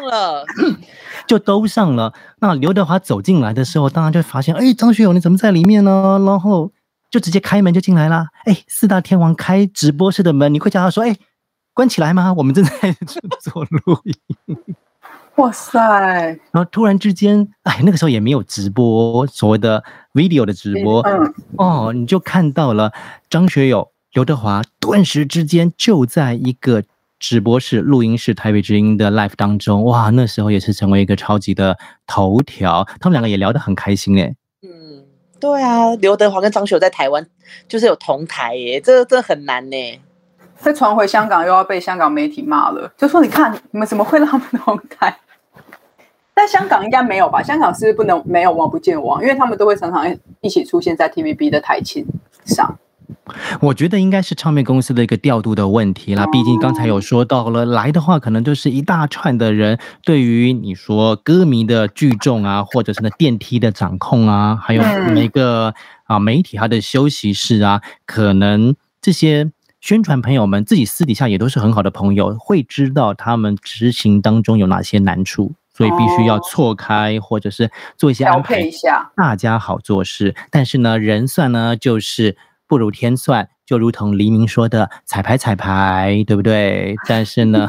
[0.00, 0.44] 都上了，
[1.26, 2.12] 就都上了。
[2.40, 6.20] 那刘德华走进来的时候，当然就发现，哎，张学友你怎么在里面呢？
[6.24, 6.70] 然后
[7.10, 8.26] 就直接开门就进来了。
[8.44, 11.16] 哎，四大天王开直播室的门，你会叫他说，哎，
[11.74, 12.32] 关起来吗？
[12.34, 12.72] 我们正在
[13.40, 14.14] 做录音。
[15.36, 15.78] 哇塞！
[16.50, 22.92] 然后突然之间，哎，那个时候也没有直播，所谓的 video 的直播，嗯，哦，你就看到了
[23.30, 26.82] 张学友、刘德华，顿时之间就在一个。
[27.18, 31.76] 直播室、录音室、台北之音的 live 当中，哇，那时候也是成为一个超级的
[32.06, 32.86] 头条。
[33.00, 34.36] 他们两个也聊得很开心诶。
[34.62, 35.04] 嗯，
[35.40, 37.26] 对啊，刘德华跟张学友在台湾
[37.66, 40.00] 就是有同台耶，这这很难呢。
[40.60, 45.16] 再传回香港又要被香港媒体骂了，就说你看你们怎么会让他们同台？
[46.34, 47.42] 在香港应该没有吧？
[47.42, 49.20] 香港是不是不能没有望不见王？
[49.22, 50.04] 因为他们都会常常
[50.40, 52.06] 一起出现在 TVB 的台庆
[52.44, 52.78] 上。
[53.60, 56.26] 我觉得应该是唱片公司的一个调度的问题啦。
[56.26, 64.82] 毕竟刚才有说到了，来的话可能就是一大串的人，对于你说歌迷的聚众啊，或者是那电梯的掌控啊，还有
[65.12, 69.50] 每个啊媒体他的休息室啊，可能这些
[69.80, 78.68] 宣传朋友们自己私底下也都是很好的朋友，会知道他们执行当中有哪些难处，所以必须要错开或者是做一些安排，
[79.16, 80.34] 大家好做事。
[80.50, 82.36] 但是呢，人算呢就是
[82.68, 86.94] 不如天算，就如同黎明说的“彩排彩排”，对不对？
[87.08, 87.68] 但是呢，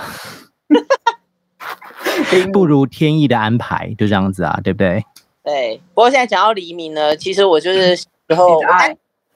[2.54, 5.04] 不如天意的安排，就这样子啊，对不对？
[5.44, 5.82] 对。
[5.96, 8.60] 不过现在讲到黎明呢，其实我就是时候。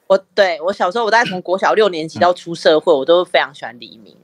[0.07, 4.15] 我对我小时候，我大概从国小六年级到出社会，我都非常喜欢黎明。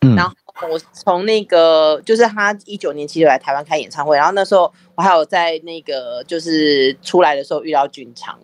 [0.00, 0.34] 嗯，然后
[0.68, 8.36] 我从那个就是他一九年其实来台湾开演唱会，然后那时候我还有在那个就是出来的时候遇到俊昌，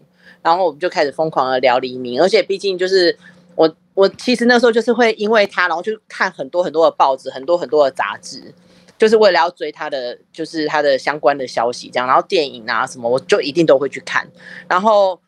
[0.42, 3.16] 然后我们就开始疯狂的聊黎明，而且毕竟就是
[3.54, 8.52] 我我其实那时候就是会因为他，然后就看很多很多的报纸，很多很多的杂志，
[8.98, 14.28] 就是为了要追他的就是他的相关的消息这样，然后电影啊什么我就一定都会去看，
[14.68, 15.20] 然后。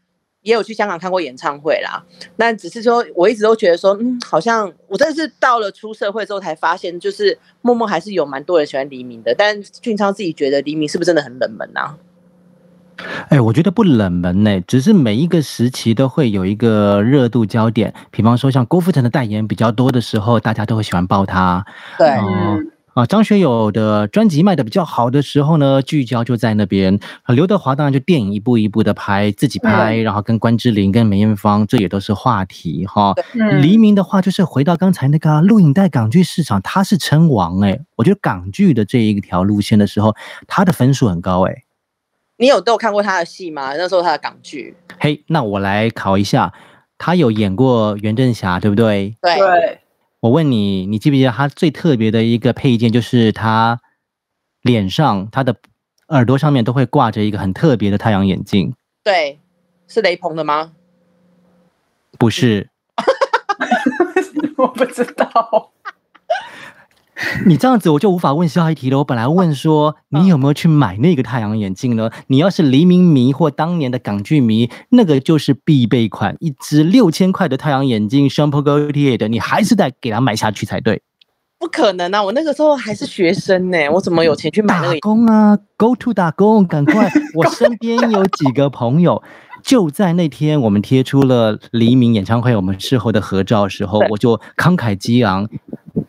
[0.44, 2.04] 也有去香港看过演唱会啦，
[2.36, 9.34] 那只是说我一直都觉得说，嗯，好像我真的是到了出社会之后才发现，就是默默还是有蛮多人喜欢黎明的。
[9.34, 11.96] 但俊昌自己觉得黎明是不是真的很冷门啊？
[13.28, 17.92] 哎，我觉得不冷门呢、欸，只是每一个时期都会有一个热度焦点。
[18.10, 21.64] 比方说像郭富城的代言比较多的时候，大家都会喜欢报他。
[21.98, 22.08] 对。
[22.08, 26.96] 嗯啊，张学友的专辑卖的比较好的时候呢，聚焦就在那边。
[27.24, 33.12] 啊，刘德华当然就电影一步一步的拍，自己拍，然后跟关之琳、跟梅艳芳，这也都是话题哈。
[33.60, 37.80] 黎明的话，就是回到刚才那个录影带港剧市场，他是称王哎。
[37.96, 40.14] 我觉得港剧的这一条路线的时候，
[40.46, 41.63] 他的分数很高哎。
[42.36, 43.74] 你有都有看过他的戏吗？
[43.76, 44.76] 那时候他的港剧。
[44.98, 46.52] 嘿，那我来考一下，
[46.98, 49.16] 他有演过袁振霞，对不对？
[49.22, 49.36] 对。
[49.36, 49.80] 对
[50.20, 53.78] 我问你，你记不记得他最特别的一个配件，就是他
[54.62, 55.54] 脸上、他的
[56.08, 58.74] 耳朵上面都会挂着一个很特别的太阳眼镜？
[59.02, 59.38] 对，
[59.86, 60.72] 是雷朋的吗？
[62.18, 62.70] 不是，
[64.56, 65.73] 我不知道。
[67.46, 68.98] 你这样子我就无法问下一题了。
[68.98, 72.10] 我本来问说你有没有去买那个太阳眼镜呢？
[72.28, 81.02] 你要是黎明迷或当年的港剧迷，那个就是必备款，一只六千块的太阳眼镜，Jean Paul Gaultier 的，你还是得给他买下去才对。
[81.58, 82.22] 不可能啊！
[82.22, 84.94] 我那个时候还是学生呢，我怎么有钱去买那个？
[84.94, 87.10] 打工啊，Go to 打工，赶快！
[87.34, 89.22] 我身边有几个朋友。
[89.62, 95.48] 就在那天，我们贴出了黎明演唱会我们事后的合照的时候，我就慷慨激昂、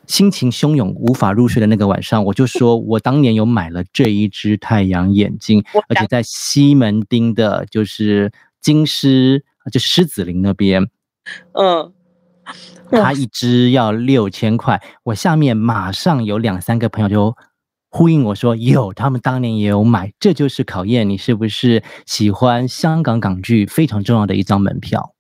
[0.08, 8.32] 心情汹涌、无法入睡的那个晚上，我就说 我当年有买了这一只太阳眼镜，而且在西门町的，就是
[8.62, 10.90] 金狮，就是狮子林那边，
[11.54, 11.94] 嗯，
[12.92, 17.36] 它一只要六千块，我下面马上有两三个朋友就。
[17.98, 25.16] 呼应我说有，他们当年也有买，这就是考验你是不是喜欢香港港剧非常重要的一张门票。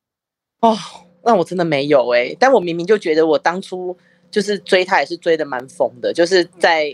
[0.59, 0.75] 哦，
[1.23, 3.97] 那我真的没有哎、欸，但我明明就觉得我当初
[4.35, 6.93] 就是追他也是追的蛮疯的，就是在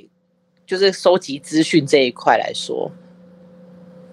[0.68, 2.92] 就是收集资讯这一块来说，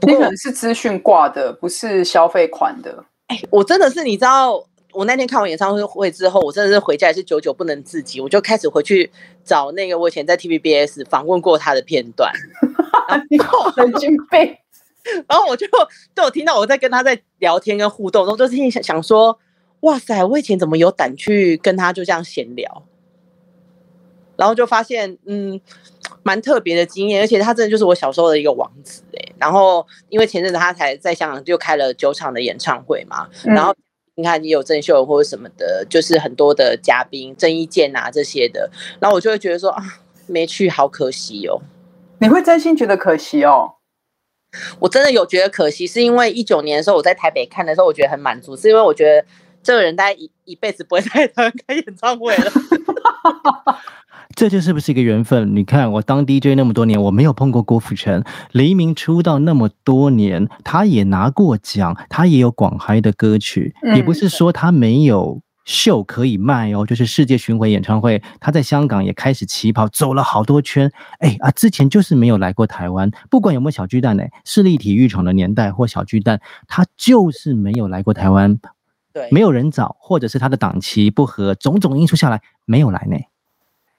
[0.01, 3.05] 你可能是资讯挂的，不是消费款的。
[3.27, 4.65] 哎、欸，我真的是你知道。
[4.95, 9.09] 我那天看完演唱会之后，我真的是回家也是久久不能自己，我就开始回去
[9.45, 12.33] 找那个我以前在 TVBS 访问过他的片段，
[13.29, 14.41] 然后神经病，
[15.29, 15.67] 然后我就
[16.15, 19.39] 都有听到我在跟他在聊天跟互动，然后就心里想想说，
[19.81, 22.83] 哇塞，我以前怎么有胆去跟他就这样闲聊，
[24.39, 25.61] 然后就发现嗯，
[26.23, 33.75] 蛮特别的经验，而且他真的就是我小时候的一个王子哎，然后因为前阵子他才在香港就开了九场的演唱会嘛，然后。
[34.21, 38.69] 你看，也有郑秀文或者什么的，就是很多的嘉宾，郑伊健啊这些的，
[38.99, 39.81] 然后我就会觉得说啊，
[40.27, 41.63] 没去好可惜哦。
[42.19, 43.75] 你会真心觉得可惜哦？
[44.81, 49.25] 我真的有觉得可惜，是因为一九年的时候我在台北看的时候，我觉得很满足，是因为我觉得
[49.63, 51.29] 这个人大概一一辈子不会再
[51.69, 52.51] 开演唱会了。
[54.39, 55.57] 这就是不是一个缘分？
[55.57, 58.23] 你看，我当 DJ 那么多年，我没有碰过郭富城。
[58.53, 66.87] 黎明出道那么多年，他也拿过奖，他也有广嗨的歌曲，也不是说他没有秀可以卖哦。
[66.87, 70.89] 就是世界巡回演唱会，他在香港也开始起跑，走了好多圈。
[71.19, 78.57] 哎啊，之前就是没有来过台湾，不管有没有小巨蛋呢，市立体育场的年代或小巨蛋，他就是没有来过台湾。
[79.13, 83.17] 对，没有人找，或者是他的档期不合，种种因素下来没有来呢。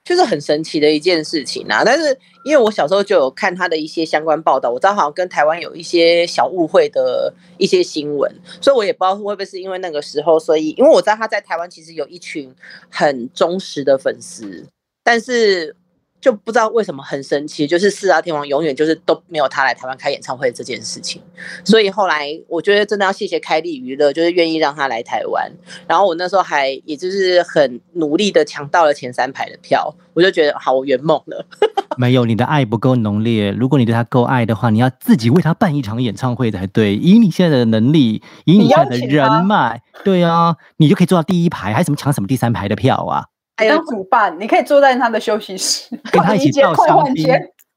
[0.10, 1.84] 就是很神奇的一件事情啊！
[1.86, 12.52] 但是因为我小时候就有看他的一些相关报道，我知道好像跟台湾有一些小误会的一些新闻，所以我也不知道会不会是因为那个时候，所以因为我知道他在台湾其实有一群
[12.90, 14.66] 很忠实的粉丝，
[15.04, 15.76] 但是
[16.22, 21.22] 就不知道为什么很神奇，就是四大天王永远就是都没有他来台湾开演唱会这件事情，
[21.64, 25.52] 所以后来我觉得真的要谢谢开利娱乐，就是愿意让他来台湾。
[25.88, 31.46] 然后我那时候还也就是很努力的抢到了前三排的票，我就觉得好，我圆梦了。
[31.98, 33.52] 没有，你的爱不够浓烈。
[33.52, 36.96] 如果你对他够爱的话，你要自己为他办一场演唱会才对。
[36.96, 43.26] 以你现在的能力，以你现在的人脉，对啊，你就可以坐到第一排，还什么抢什么第三排的票啊？
[43.60, 47.28] 还有主办，你可以坐在他的休息室，跟他一起倒香槟，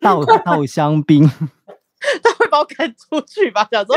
[0.00, 1.28] 倒倒香槟，
[2.22, 3.66] 他会把我赶出去吧？
[3.70, 3.96] 想说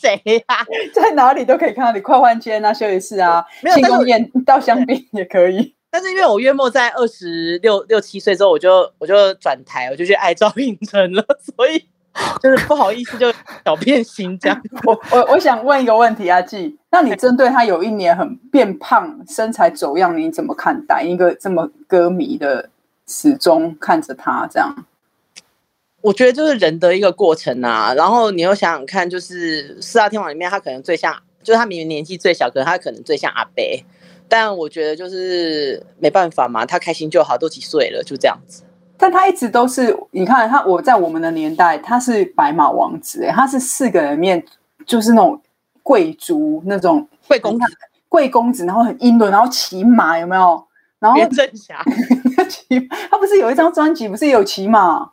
[0.00, 0.66] 谁呀、啊？
[0.94, 3.44] 在哪里都可以看到你快换间啊，休息室啊，
[3.74, 5.74] 庆功宴倒香槟也可以。
[5.90, 11.24] 但是因为我约莫在二十六六七岁之后，我就我就转台，我就去爱赵寅成了，
[11.56, 11.82] 所以
[12.42, 13.32] 就是不好意思，就
[13.64, 14.62] 小变心这样。
[14.84, 21.02] 我我我想问一个问题，啊，季，那你针对他有一年很变胖、身材走样，你怎么看待？
[21.02, 22.70] 一个这么歌迷的
[23.06, 24.74] 始终看着他这样，
[26.00, 27.94] 我觉得就是人的一个过程啊。
[27.94, 33.62] 然后你又想想看，就是四大天王里面，他可能最像，就是他明明年纪最小，可是他可能最像阿伯。
[34.28, 38.62] 但我觉得就是没办法嘛，他开心就好，都几岁了，就这样子。
[38.98, 44.44] 但他一直都是，你看他，我在我们的年代，他是白马王子，哎，他是四个人面
[44.84, 45.40] 就是那种
[45.82, 47.66] 贵族那种贵公子，
[48.08, 50.64] 贵公子，然后很英伦，然后骑马，有没有？
[50.98, 51.82] 然后袁振霞，
[53.10, 55.10] 他不是有一张专辑，不是有骑马？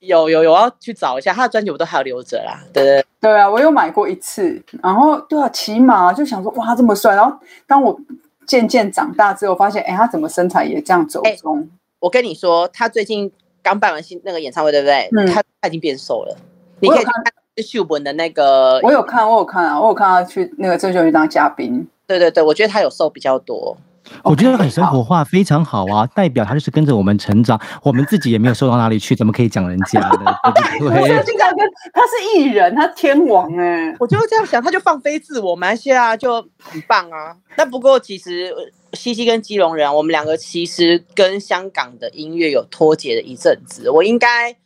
[0.00, 2.60] 有有有，我要去找一下他的专辑，我都还有留着啦。
[2.72, 8.00] 对对对啊，我有买过一次，然后对啊，骑马就想说哇，这么帅，然后当我。
[8.48, 11.68] 渐渐长大之后，发现哎，他怎么身材也这样走钟？
[12.00, 13.30] 我跟你说，他最近
[13.62, 15.08] 刚办完新那个演唱会，对不对？
[15.16, 16.36] 嗯，他他已经变瘦了。
[16.80, 17.12] 你可以看
[17.56, 21.86] 秀文的那个，我有看，我有看啊，我有看他去那个郑秀文当嘉宾。
[22.06, 23.76] 对对对，我觉得他有瘦比较多。
[24.22, 26.06] 我觉得很生活化，非常好啊！
[26.14, 30.34] 代表他就是跟着我们成长，我们自己也没有瘦到哪里去，怎么可以讲人家呢？
[30.78, 31.08] 对不对？
[31.24, 31.58] 经常跟
[31.92, 37.36] 他是艺人，他天王哎，我就这样想，他就放飞自我，马来西亚就很棒啊。
[37.58, 38.50] 那不过其实
[38.92, 43.90] 西西跟基隆人，我们两个其实跟香港的音乐有脱节的一阵子。
[43.90, 44.56] 我应该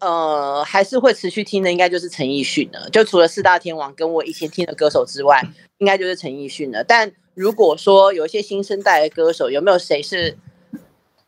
[0.00, 2.88] 呃还是会持续听的，应该就是陈奕迅了。
[2.90, 5.46] 就除了四大天王跟我以前听的歌手之外，
[5.78, 6.82] 应该就是陈奕迅了。
[6.82, 10.36] 但如果说有一些新生代的歌手，有没有谁是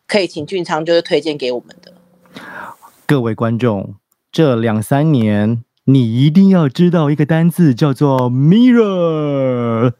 [0.07, 1.93] 可以请俊昌就是推荐给我们的？
[3.07, 3.95] 各位观众，
[4.33, 9.93] 这两三年你一定要知道一个单字，叫做 Mirror，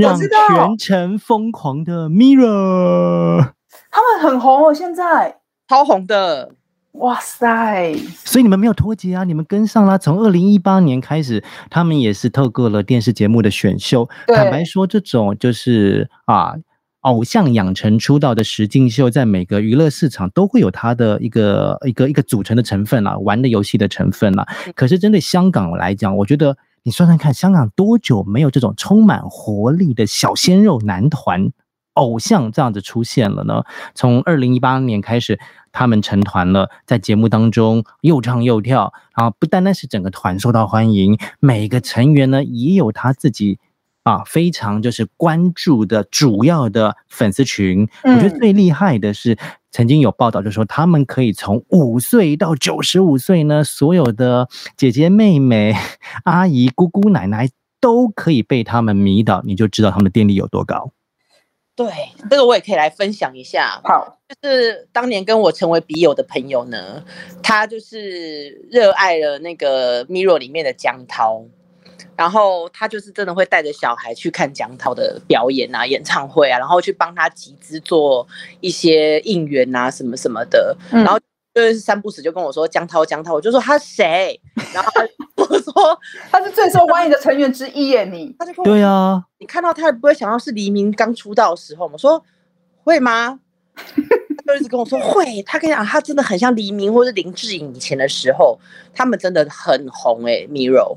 [0.00, 3.52] 让全城疯狂的 Mirror，
[3.90, 5.38] 他们很红哦，现在
[5.68, 6.52] 超红的。
[6.94, 7.94] 哇塞！
[8.24, 9.96] 所以你们没有脱节啊，你们跟上了。
[9.96, 14.08] 从二零一八年开始，他们也是透过了电视节目的选秀。
[14.26, 16.56] 坦白说，这种就是啊，
[17.02, 24.44] 偶像养成出道的实境秀，在每个娱乐市场都会有它的一个一个一个组成的成分啦，玩的游戏的成分啦。
[24.74, 31.52] 可是针对香港来讲，我觉得你算算看，香港多久没有这种充满活力的小鲜肉男团？
[31.94, 33.64] 偶像这样子出现了呢？
[33.94, 35.38] 从二零一八年开始，
[35.72, 43.58] 他们成团了，在节目当中又唱又跳，然后不单单是整个团受到欢迎，每个成员呢也有他自己
[44.04, 47.88] 啊非常就是关注的主要的粉丝群。
[48.04, 49.36] 我觉得最厉害的是，
[49.70, 55.74] 曾经有报道就说，他们可以从五岁到九十五岁呢，所有的姐姐妹妹、
[56.24, 57.48] 阿姨、姑姑、奶奶
[57.80, 60.92] 都可以被他们迷倒，你就知道他们的电力有多高。
[61.76, 61.88] 对，
[62.28, 63.80] 这个我也可以来分享一下。
[63.84, 67.02] 好，就是当年跟我成为笔友的朋友呢，
[67.42, 71.44] 他就是热爱了那个 Mirror 里面的江涛，
[72.20, 78.28] 然后他就是真的会带着小孩去看江涛的表演啊、演唱会啊，然后去帮他集资做
[78.60, 81.18] 一些应援啊什么什么的，嗯、然后。
[81.52, 84.40] 就是三不死就跟我说江涛江涛，我就说他谁？
[84.72, 84.90] 然后
[85.34, 85.72] 我说
[86.30, 92.24] 他是最受欢迎的成员之一耶，你他就跟我 对啊，你看到他不会想到是黎明刚出道的时候，我说
[92.84, 93.40] 会吗？
[93.74, 98.56] 他就一直跟我说会，他跟你讲他真的很像黎明或是林志颖以前的时候，
[98.94, 100.96] 他们真的很红哎，Mirror。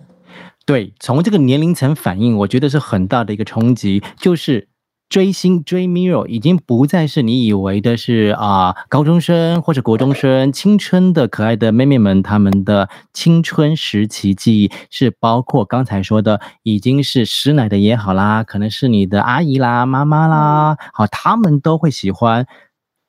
[0.66, 4.70] 对，从这个年龄层反应，我觉得是很大的一个冲击，就是。
[5.10, 22.48] 追星追 Mirror 已经不再是你以为的是啊、呃、高中生或者国中生青春的可爱的妹妹们，他们的青春时期记忆是包括刚才说的已经是师奶的也好啦，可能是你的阿姨啦、妈妈啦，好，他们都会喜欢。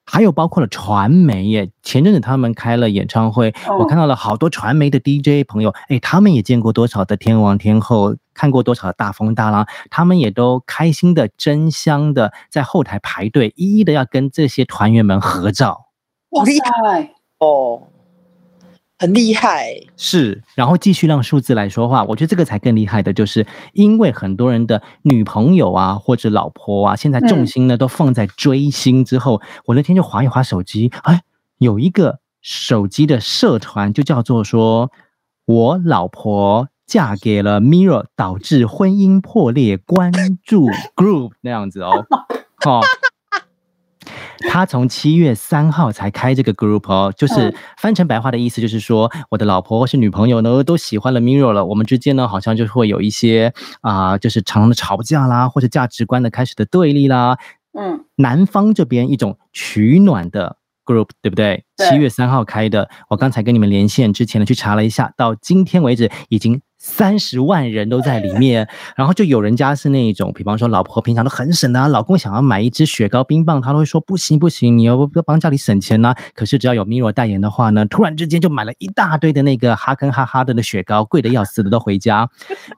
[0.06, 15.86] 还有包括了传媒耶，前阵子他们开了演唱会，我看到了好多传媒的 DJ 朋友，哎，他们也见过多少的天王天后，看过多少的大风大浪，他们也都开心的争相的在后台排队，一一的要跟这些团员们合照。
[16.30, 16.52] 哇塞
[17.38, 17.82] 哦，
[18.98, 19.74] 很厉害。
[19.96, 31.22] 是，然后继续让数字来说话，我觉得这个才更厉害的，就是因为很多人的女朋友啊或者老婆啊，现在重心呢都放在追星之后，我那天就划一划手机，哎，
[31.58, 34.90] 有一个手机的社团就叫做说，
[35.44, 36.68] 我老婆。
[36.86, 39.78] 嫁给了 Mirror，导致婚姻破裂。
[39.78, 40.12] 关
[40.44, 42.04] 注 Group 那样子哦，
[42.66, 42.82] 哦，
[44.48, 57.38] 他从七月三号才开这个 Group 哦，就是翻成白话的意思就是说，我的老婆或是女朋友呢都喜欢了 Mirror 了，我们之间呢好像就会有一些啊、呃，就是常常的吵架啦，或者价值观的开始的对立啦。
[57.78, 60.56] 嗯，男方这边一种取暖的。
[60.86, 61.64] Group 对不对？
[61.78, 68.68] 七月三号开的，我刚才跟你们连线之前呢，去查了一下，到今天为止已经三十万人都在里面。
[68.94, 76.14] 然后就有人家是那种，比方说老婆平常都很省的啊，老公想要买一支雪糕冰棒，他都会说不行不行，你要不要帮家里省钱呢？
[76.34, 82.28] 可是只要有 MIRO 代言的话呢，突然之间就买了一大堆的那个哈根哈哈的的雪糕，贵的要死的都回家。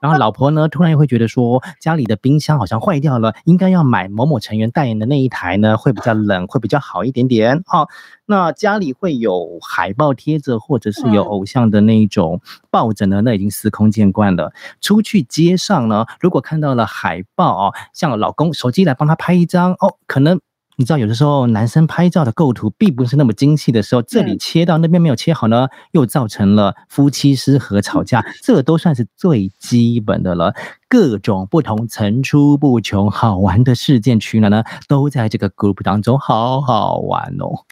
[0.01, 7.61] 然后老婆呢，突然又会觉得说，家里的冰箱好像坏掉了，应该要买某某成员代言的那一台呢，会比较冷，会比较好一点点。
[7.65, 7.87] 好。
[8.29, 13.21] 那家里会有海报贴着，或者是有偶像的那一种抱枕呢？
[13.21, 14.51] 那已经司空见惯了。
[14.81, 20.41] 出去街上呢，如果看到了海报哦，像老公手机来帮他拍一张哦，可能
[20.75, 30.53] 你知道，有的时候男生拍照的构图并不是那么精细的时候，这里切到那边没有切好呢，又造成了夫妻失和吵架， 这都算是最基本的了。
[30.89, 37.63] 各种不同层出不穷好玩的事件取暖呢，都在这个 group 当中，好好玩哦。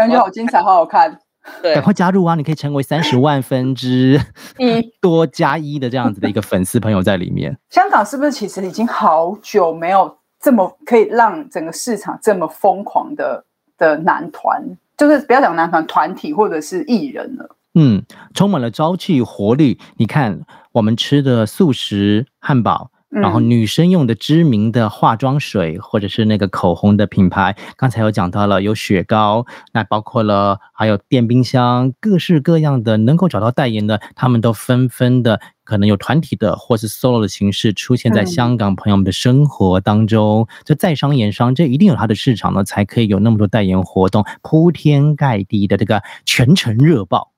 [0.00, 1.18] 感觉好精彩，好好看！
[1.62, 2.34] 对，赶快加入啊！
[2.34, 4.20] 你可以成为三十万分之
[4.58, 7.56] 一 多加一的这样子的一个粉丝朋友在里面。
[7.70, 13.44] 香港是不是其实已经好久没有这么可以让整个市场这么疯狂的
[13.76, 14.62] 的男团，
[14.96, 17.56] 就是不要讲男团团体或者是艺人了。
[17.74, 18.02] 嗯，
[18.34, 19.78] 充满了朝气活力。
[19.96, 20.40] 你看
[20.72, 22.90] 我们吃的素食汉堡。
[23.10, 40.46] 然后女生用的知名的化妆水或者是那个口红的品牌，刚才有讲到了，有雪糕，那包括了还有电冰箱，各式各样的能够找到代言的，他们都纷纷的可能有团体的或是 solo 的形式出现在香港朋友们的生活当中。
[40.64, 47.32] 这在商言商，这一定有它的市场呢，才可以有那么多代言活动铺天盖地的这个全程热爆。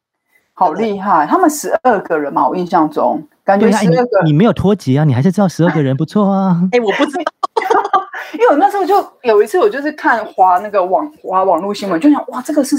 [0.55, 1.27] 好厉害！
[1.27, 6.61] 他们十二个人嘛，我印象中感觉十二个你，你没有脱节啊，你还是知道十二个人不错啊。
[6.73, 7.23] 哎、欸，我不知道，
[8.35, 12.77] 因为我那时候就有一次，我就是看华那个网华网络新闻，就想哇，这个是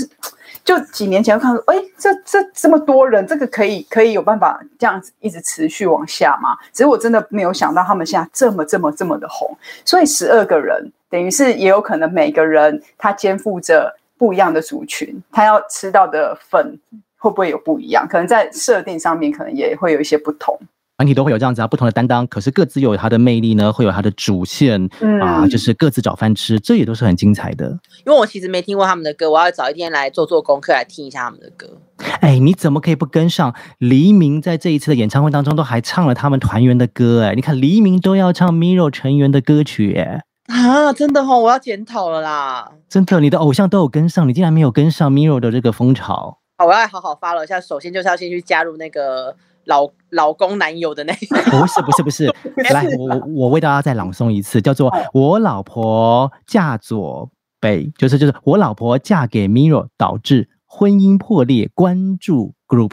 [0.64, 6.56] 就几年前看说，哎、欸，这这这么多人，这个可以可以有办法这样子一直持续往下吗？
[6.72, 16.80] 只是我真的没有想到他们现在这么这么这么的红，所以十二个人等于是也有可能每个人他肩负着不一样的族群，他要吃到的粉。
[17.24, 18.06] 会不会有不一样？
[18.06, 20.60] 可能在设定上面，可能也会有一些不同。
[20.98, 27.68] 团体都会有这样子啊，不同的担当，可是各自有它的魅力呢，会有它的主线，嗯啊，就是各自找饭吃，这也都是很精彩的。
[28.06, 31.78] 因为我其实没听过他们的歌，我要找一天来做做功课，来听一下他们的歌。
[32.20, 33.56] 哎，你怎么可以不跟上？
[33.78, 42.72] 黎明在这一次的演唱会当中都还唱了他们团员的歌，哎，你看黎明都要唱 Mirror 成员的歌曲，哎，啊，真的哦，我要检讨了啦。
[42.88, 46.38] 真的，你的偶像都有跟上，你竟然没有跟上 Mirror 的这个风潮。
[46.56, 47.60] 好，我要好好 follow 一下。
[47.60, 49.36] 首先就是要先去加入那个
[49.66, 51.42] 老老公男友的那个。
[51.50, 52.26] 不是不是不 是，
[52.74, 61.70] 来，我我我为大家再朗诵一次，叫做“我老婆嫁左北”，就是就是我老婆嫁给 Mirror，导致婚姻破裂。
[61.74, 62.92] 关注 Group。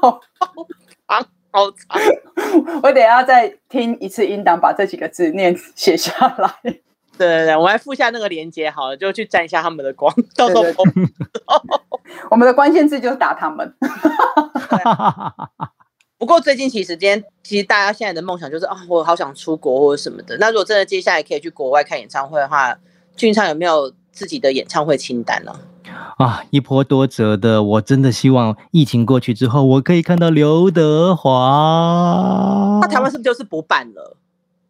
[0.00, 0.20] 好
[1.06, 2.00] 长好长，
[2.82, 6.80] 我等一下再听一次音档，把这几个字念写下来。
[7.16, 10.12] 对对对，我来附下那个链接，好了，就去沾一下他们的光。
[10.36, 10.62] 到时候
[12.30, 13.74] 我们的关键字就是打他们。
[16.18, 20.36] 不过最近其实今天，其实大家现在的梦想就是啊，我好想出国或者什么的。
[20.38, 22.76] 那如果真的接下来可以去国外看演唱会的话，
[23.16, 25.52] 俊昌有没有自己的演唱会清单呢？
[26.18, 32.78] 啊，一波多折的，我真的希望疫情过去之后，我可以看到刘德华。
[32.80, 34.16] 那台湾是不是就是不办了？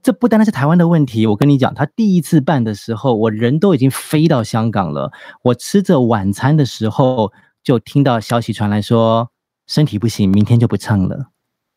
[0.05, 5.11] 这不单单是台湾的问题，我跟你讲，他第一次办的时候，我人都已经飞到香港了。
[5.42, 7.32] 我吃着晚餐的时候，
[7.62, 9.30] 就听到消息传来说
[9.66, 11.30] 身体不行，明天就不唱了。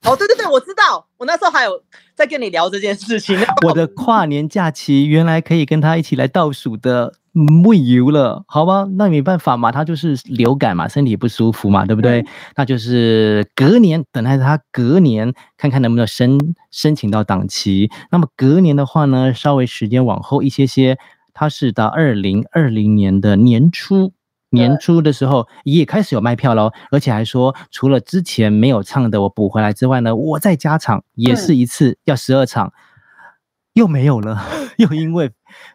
[0.03, 1.81] 哦，对对对，我知道，我那时候还有
[2.15, 3.37] 在跟你聊这件事情。
[3.65, 7.13] 我的 跨年假期原来可以跟他一起来倒数的。
[7.61, 12.21] 没有了，好吧，那没办法嘛，他就是流感嘛，身体不舒服嘛，对不对？
[12.21, 16.39] 嗯、那就是隔年，等待他隔年看看能不能申
[16.71, 17.91] 申请到档期。
[18.09, 20.97] 那么隔年的话呢，稍微时间往后一些些，
[21.31, 24.13] 他是到二零二零年的年初
[24.49, 32.71] 年初的时候也开始有卖票喽，而且还说除了之前没有唱的我补回来之外呢，我再加场也是一次要十二场，
[33.73, 34.43] 又没有了，
[34.77, 35.31] 又因为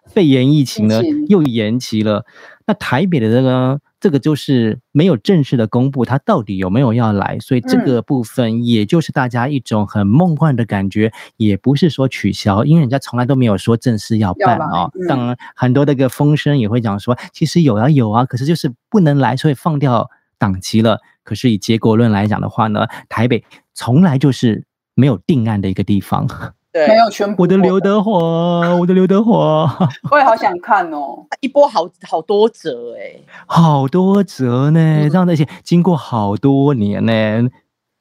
[0.06, 2.24] 肺炎疫情呢又延期了。
[2.66, 3.80] 那台北的这个。
[4.02, 14.90] 这个就是没有正式的公布他到底有没有要来，所以这个部分也就是大家一种很梦幻的感觉，嗯、也不是说取消，因为人家从来都没有说正式要办哦。
[15.00, 20.98] 嗯、当然，很多的个风声也会讲说，其实有啊有啊，可是就是不能来，所以放掉档期了。
[21.22, 24.64] 可是以结果论来讲的话呢，台北从来就是
[24.96, 26.26] 没有定案的一个地方。
[26.72, 27.42] 对，没有全部。
[27.42, 28.10] 我的刘德华，
[28.80, 29.78] 我的刘德华，
[30.10, 31.26] 我也好想看哦。
[31.40, 37.12] 一波好好多折哎，好多折呢，嗯、这样的一些经过好多年呢，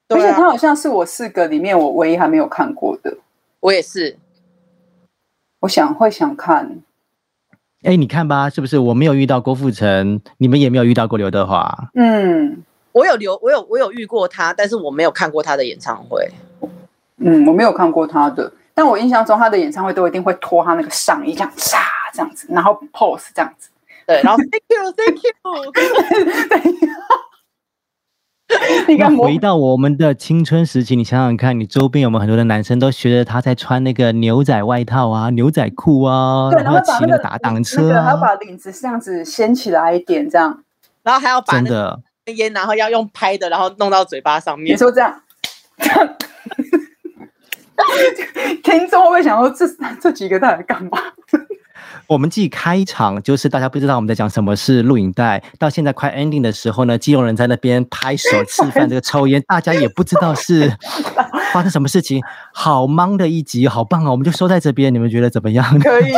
[0.07, 3.17] 而且他好像是我四个里面我唯一还没有看过的。
[3.59, 4.17] 我也是，
[5.59, 6.79] 我想会想看。
[7.83, 11.89] 哎，你看吧，是不是我没有遇到郭富城，你们也没有遇到过刘德华？
[11.95, 12.63] 嗯，
[12.93, 16.29] 我有刘，我有我有遇过他，但是我没有看过他的演唱会。
[17.17, 18.51] 嗯，我没有看过他的。
[18.73, 21.77] 但我印象中，他的演唱会都一定会脱他那个上衣，这样唰
[22.13, 23.69] 这样子，然后 pose 这样子，
[24.07, 26.61] 对，然后 thank you thank you，对。
[28.85, 40.63] 你看，回到我们的青春时期，你想想看，你周边有没有很多的男生都学着他在穿那个牛仔外套啊、牛仔裤啊，对，然后骑那个打挡车，还要把领子这样子掀起来一点，这样，
[41.01, 44.73] 然后还要把那个烟，然后要用拍的，然后弄到嘴巴上面。
[44.73, 45.21] 你说这样，
[45.77, 46.15] 这样。
[48.63, 49.65] 听众会不会想说这
[49.99, 50.97] 这几个在干嘛？
[52.07, 60.69] 我们继开场就是大家不知道我们在讲什么是录影带，到现在快 ending 的时候呢，基隆人在那边拍手吃饭，这个抽烟，大家也不知道是
[61.53, 62.21] 发生什么事情。
[62.53, 64.11] 好忙的一集，好棒哦！
[64.11, 65.79] 我们就收在这边，你们觉得怎么样？
[65.79, 66.11] 可以，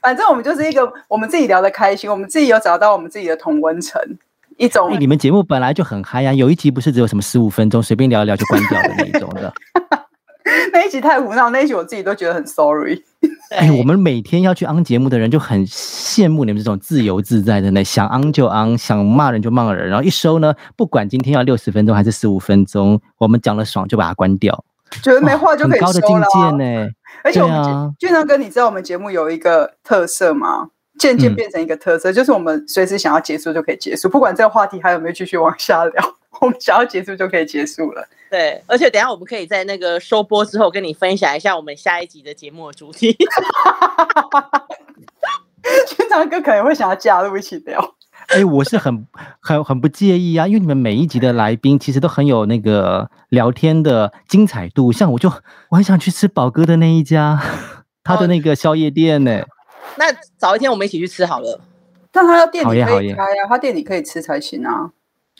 [0.00, 4.00] 反正我们就是一个我们自己聊得开心，我们自己有找到我们自己的同温层
[4.56, 4.90] 一种。
[4.90, 9.52] 欸，你们节目本来就很嗨呀，有一集不是只有什么十五分钟随便聊一聊就关掉的那一种的。
[10.72, 13.02] 那一集太胡闹，那一集我自己都觉得很 sorry。
[13.50, 24.64] 哎，我们每天要去 on 节目的人就很羡慕你们这种自由自在的，呢想 on 就 on，想骂人就骂人，然后一收呢，不管今天要六十分钟还是十五分钟，我们讲了爽就把它关掉，
[25.02, 25.90] 觉得没话就可以收了。
[25.90, 26.88] 哦，很高的境界呢。
[27.22, 30.68] 而且我们俊昌哥，你知道我们节目有一个特色吗？
[30.98, 38.06] 渐渐变成一个特色，嗯、就是我们随时想要结束就可以结束，不管这个话题还有没有继续往下聊，我们想要结束就可以结束了。
[38.30, 43.16] 对，而且等一下我们可以在那个收播之后跟你分享一下我们下一集的节目的主题。
[45.86, 47.94] 俊昌哥可能会想要加入一起聊。
[48.28, 49.06] 哎、欸，我是很
[49.40, 55.30] 很很不介意啊，因为你们每一集的来宾其实都很有那个聊天的精彩度，像我就
[55.68, 57.40] 我很想去吃宝哥的那一家，
[58.02, 59.46] 他的那个宵夜店呢、欸。
[59.96, 60.06] 那
[60.36, 61.60] 早一天我们一起去吃好了。
[62.10, 64.90] 但他要店里可以开呀，他店里可以吃才行啊。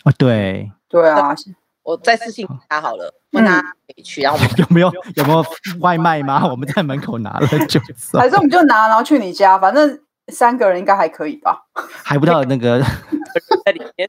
[0.03, 0.71] 啊，对，
[1.01, 1.35] 对啊，
[1.83, 4.23] 我再私信他好了，问他可以去。
[4.23, 5.45] 然后我们 有没有有没有
[5.81, 6.47] 外卖吗？
[6.49, 7.81] 我们在门口拿了就。
[8.19, 11.59] 还是我们就拿，然后去你家，反正三个人应该还可以吧？
[12.03, 12.81] 还不到那个
[13.65, 14.09] 在里面。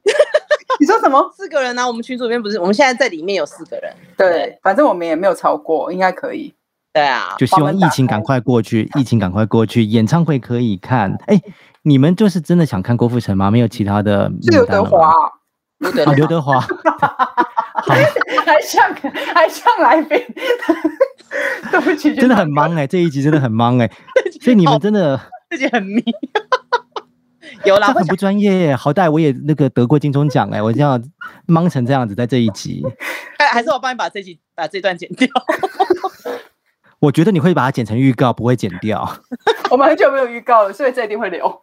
[0.78, 1.30] 你说什么？
[1.36, 1.86] 四个人呢？
[1.86, 2.58] 我们群组里面不是？
[2.58, 3.92] 我们现在在里面有四个人。
[4.16, 6.54] 对，反正我们也没有超过，应该可以。
[6.92, 11.14] 对啊，就希望疫情赶快过去，疫情赶快过去，演唱会可以看。
[11.26, 11.38] 哎，
[11.82, 13.50] 你们就是真的想看郭富城吗？
[13.50, 14.30] 没有其他的？
[14.42, 15.12] 是刘德华，
[15.80, 16.60] 啊，刘德华，
[17.84, 18.94] 还像
[19.34, 20.18] 还像来宾，
[21.70, 23.90] 对不起，真的很忙哎，这一集真的很忙哎，
[24.42, 25.20] 所以你们真的
[25.50, 26.02] 自己很迷，
[27.64, 31.02] 有啦，很不专业，好歹我也那个得过金钟奖哎，我这样
[31.46, 32.82] 忙成这样子，在这一集，
[33.38, 35.28] 还还是我帮你把这集把这段剪掉。
[36.98, 39.06] 我觉得你会把它剪成预告，不会剪掉。
[39.70, 41.62] 我们很久没有预告了，所以这一定会留。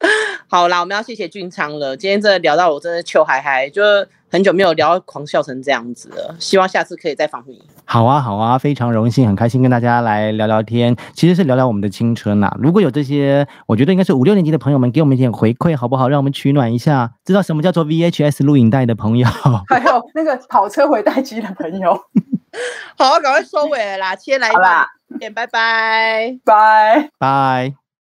[0.48, 1.96] 好啦，我们要谢谢俊昌了。
[1.96, 3.82] 今天真的聊到我真的糗嗨嗨，就
[4.30, 6.36] 很久没有聊狂笑成这样子了。
[6.38, 7.60] 希望下次可以再访你。
[7.84, 10.94] 好啊，好啊，非常荣幸，很开心跟大家来聊聊天。
[11.14, 12.56] 其实是聊聊我们的青春呐、啊。
[12.60, 16.08] 如果有这些，我觉得应该是五六年级的朋友们给我们一点回馈，好不好？
[16.08, 19.26] 让我们取暖一下，知道什么叫做 VHS 录影带的朋友，
[19.68, 21.98] 还有那个跑车回带机的朋友。
[22.96, 24.16] 好，啊赶快收尾了啦！
[24.16, 24.86] 先来吧，
[25.34, 27.85] 拜拜，拜拜。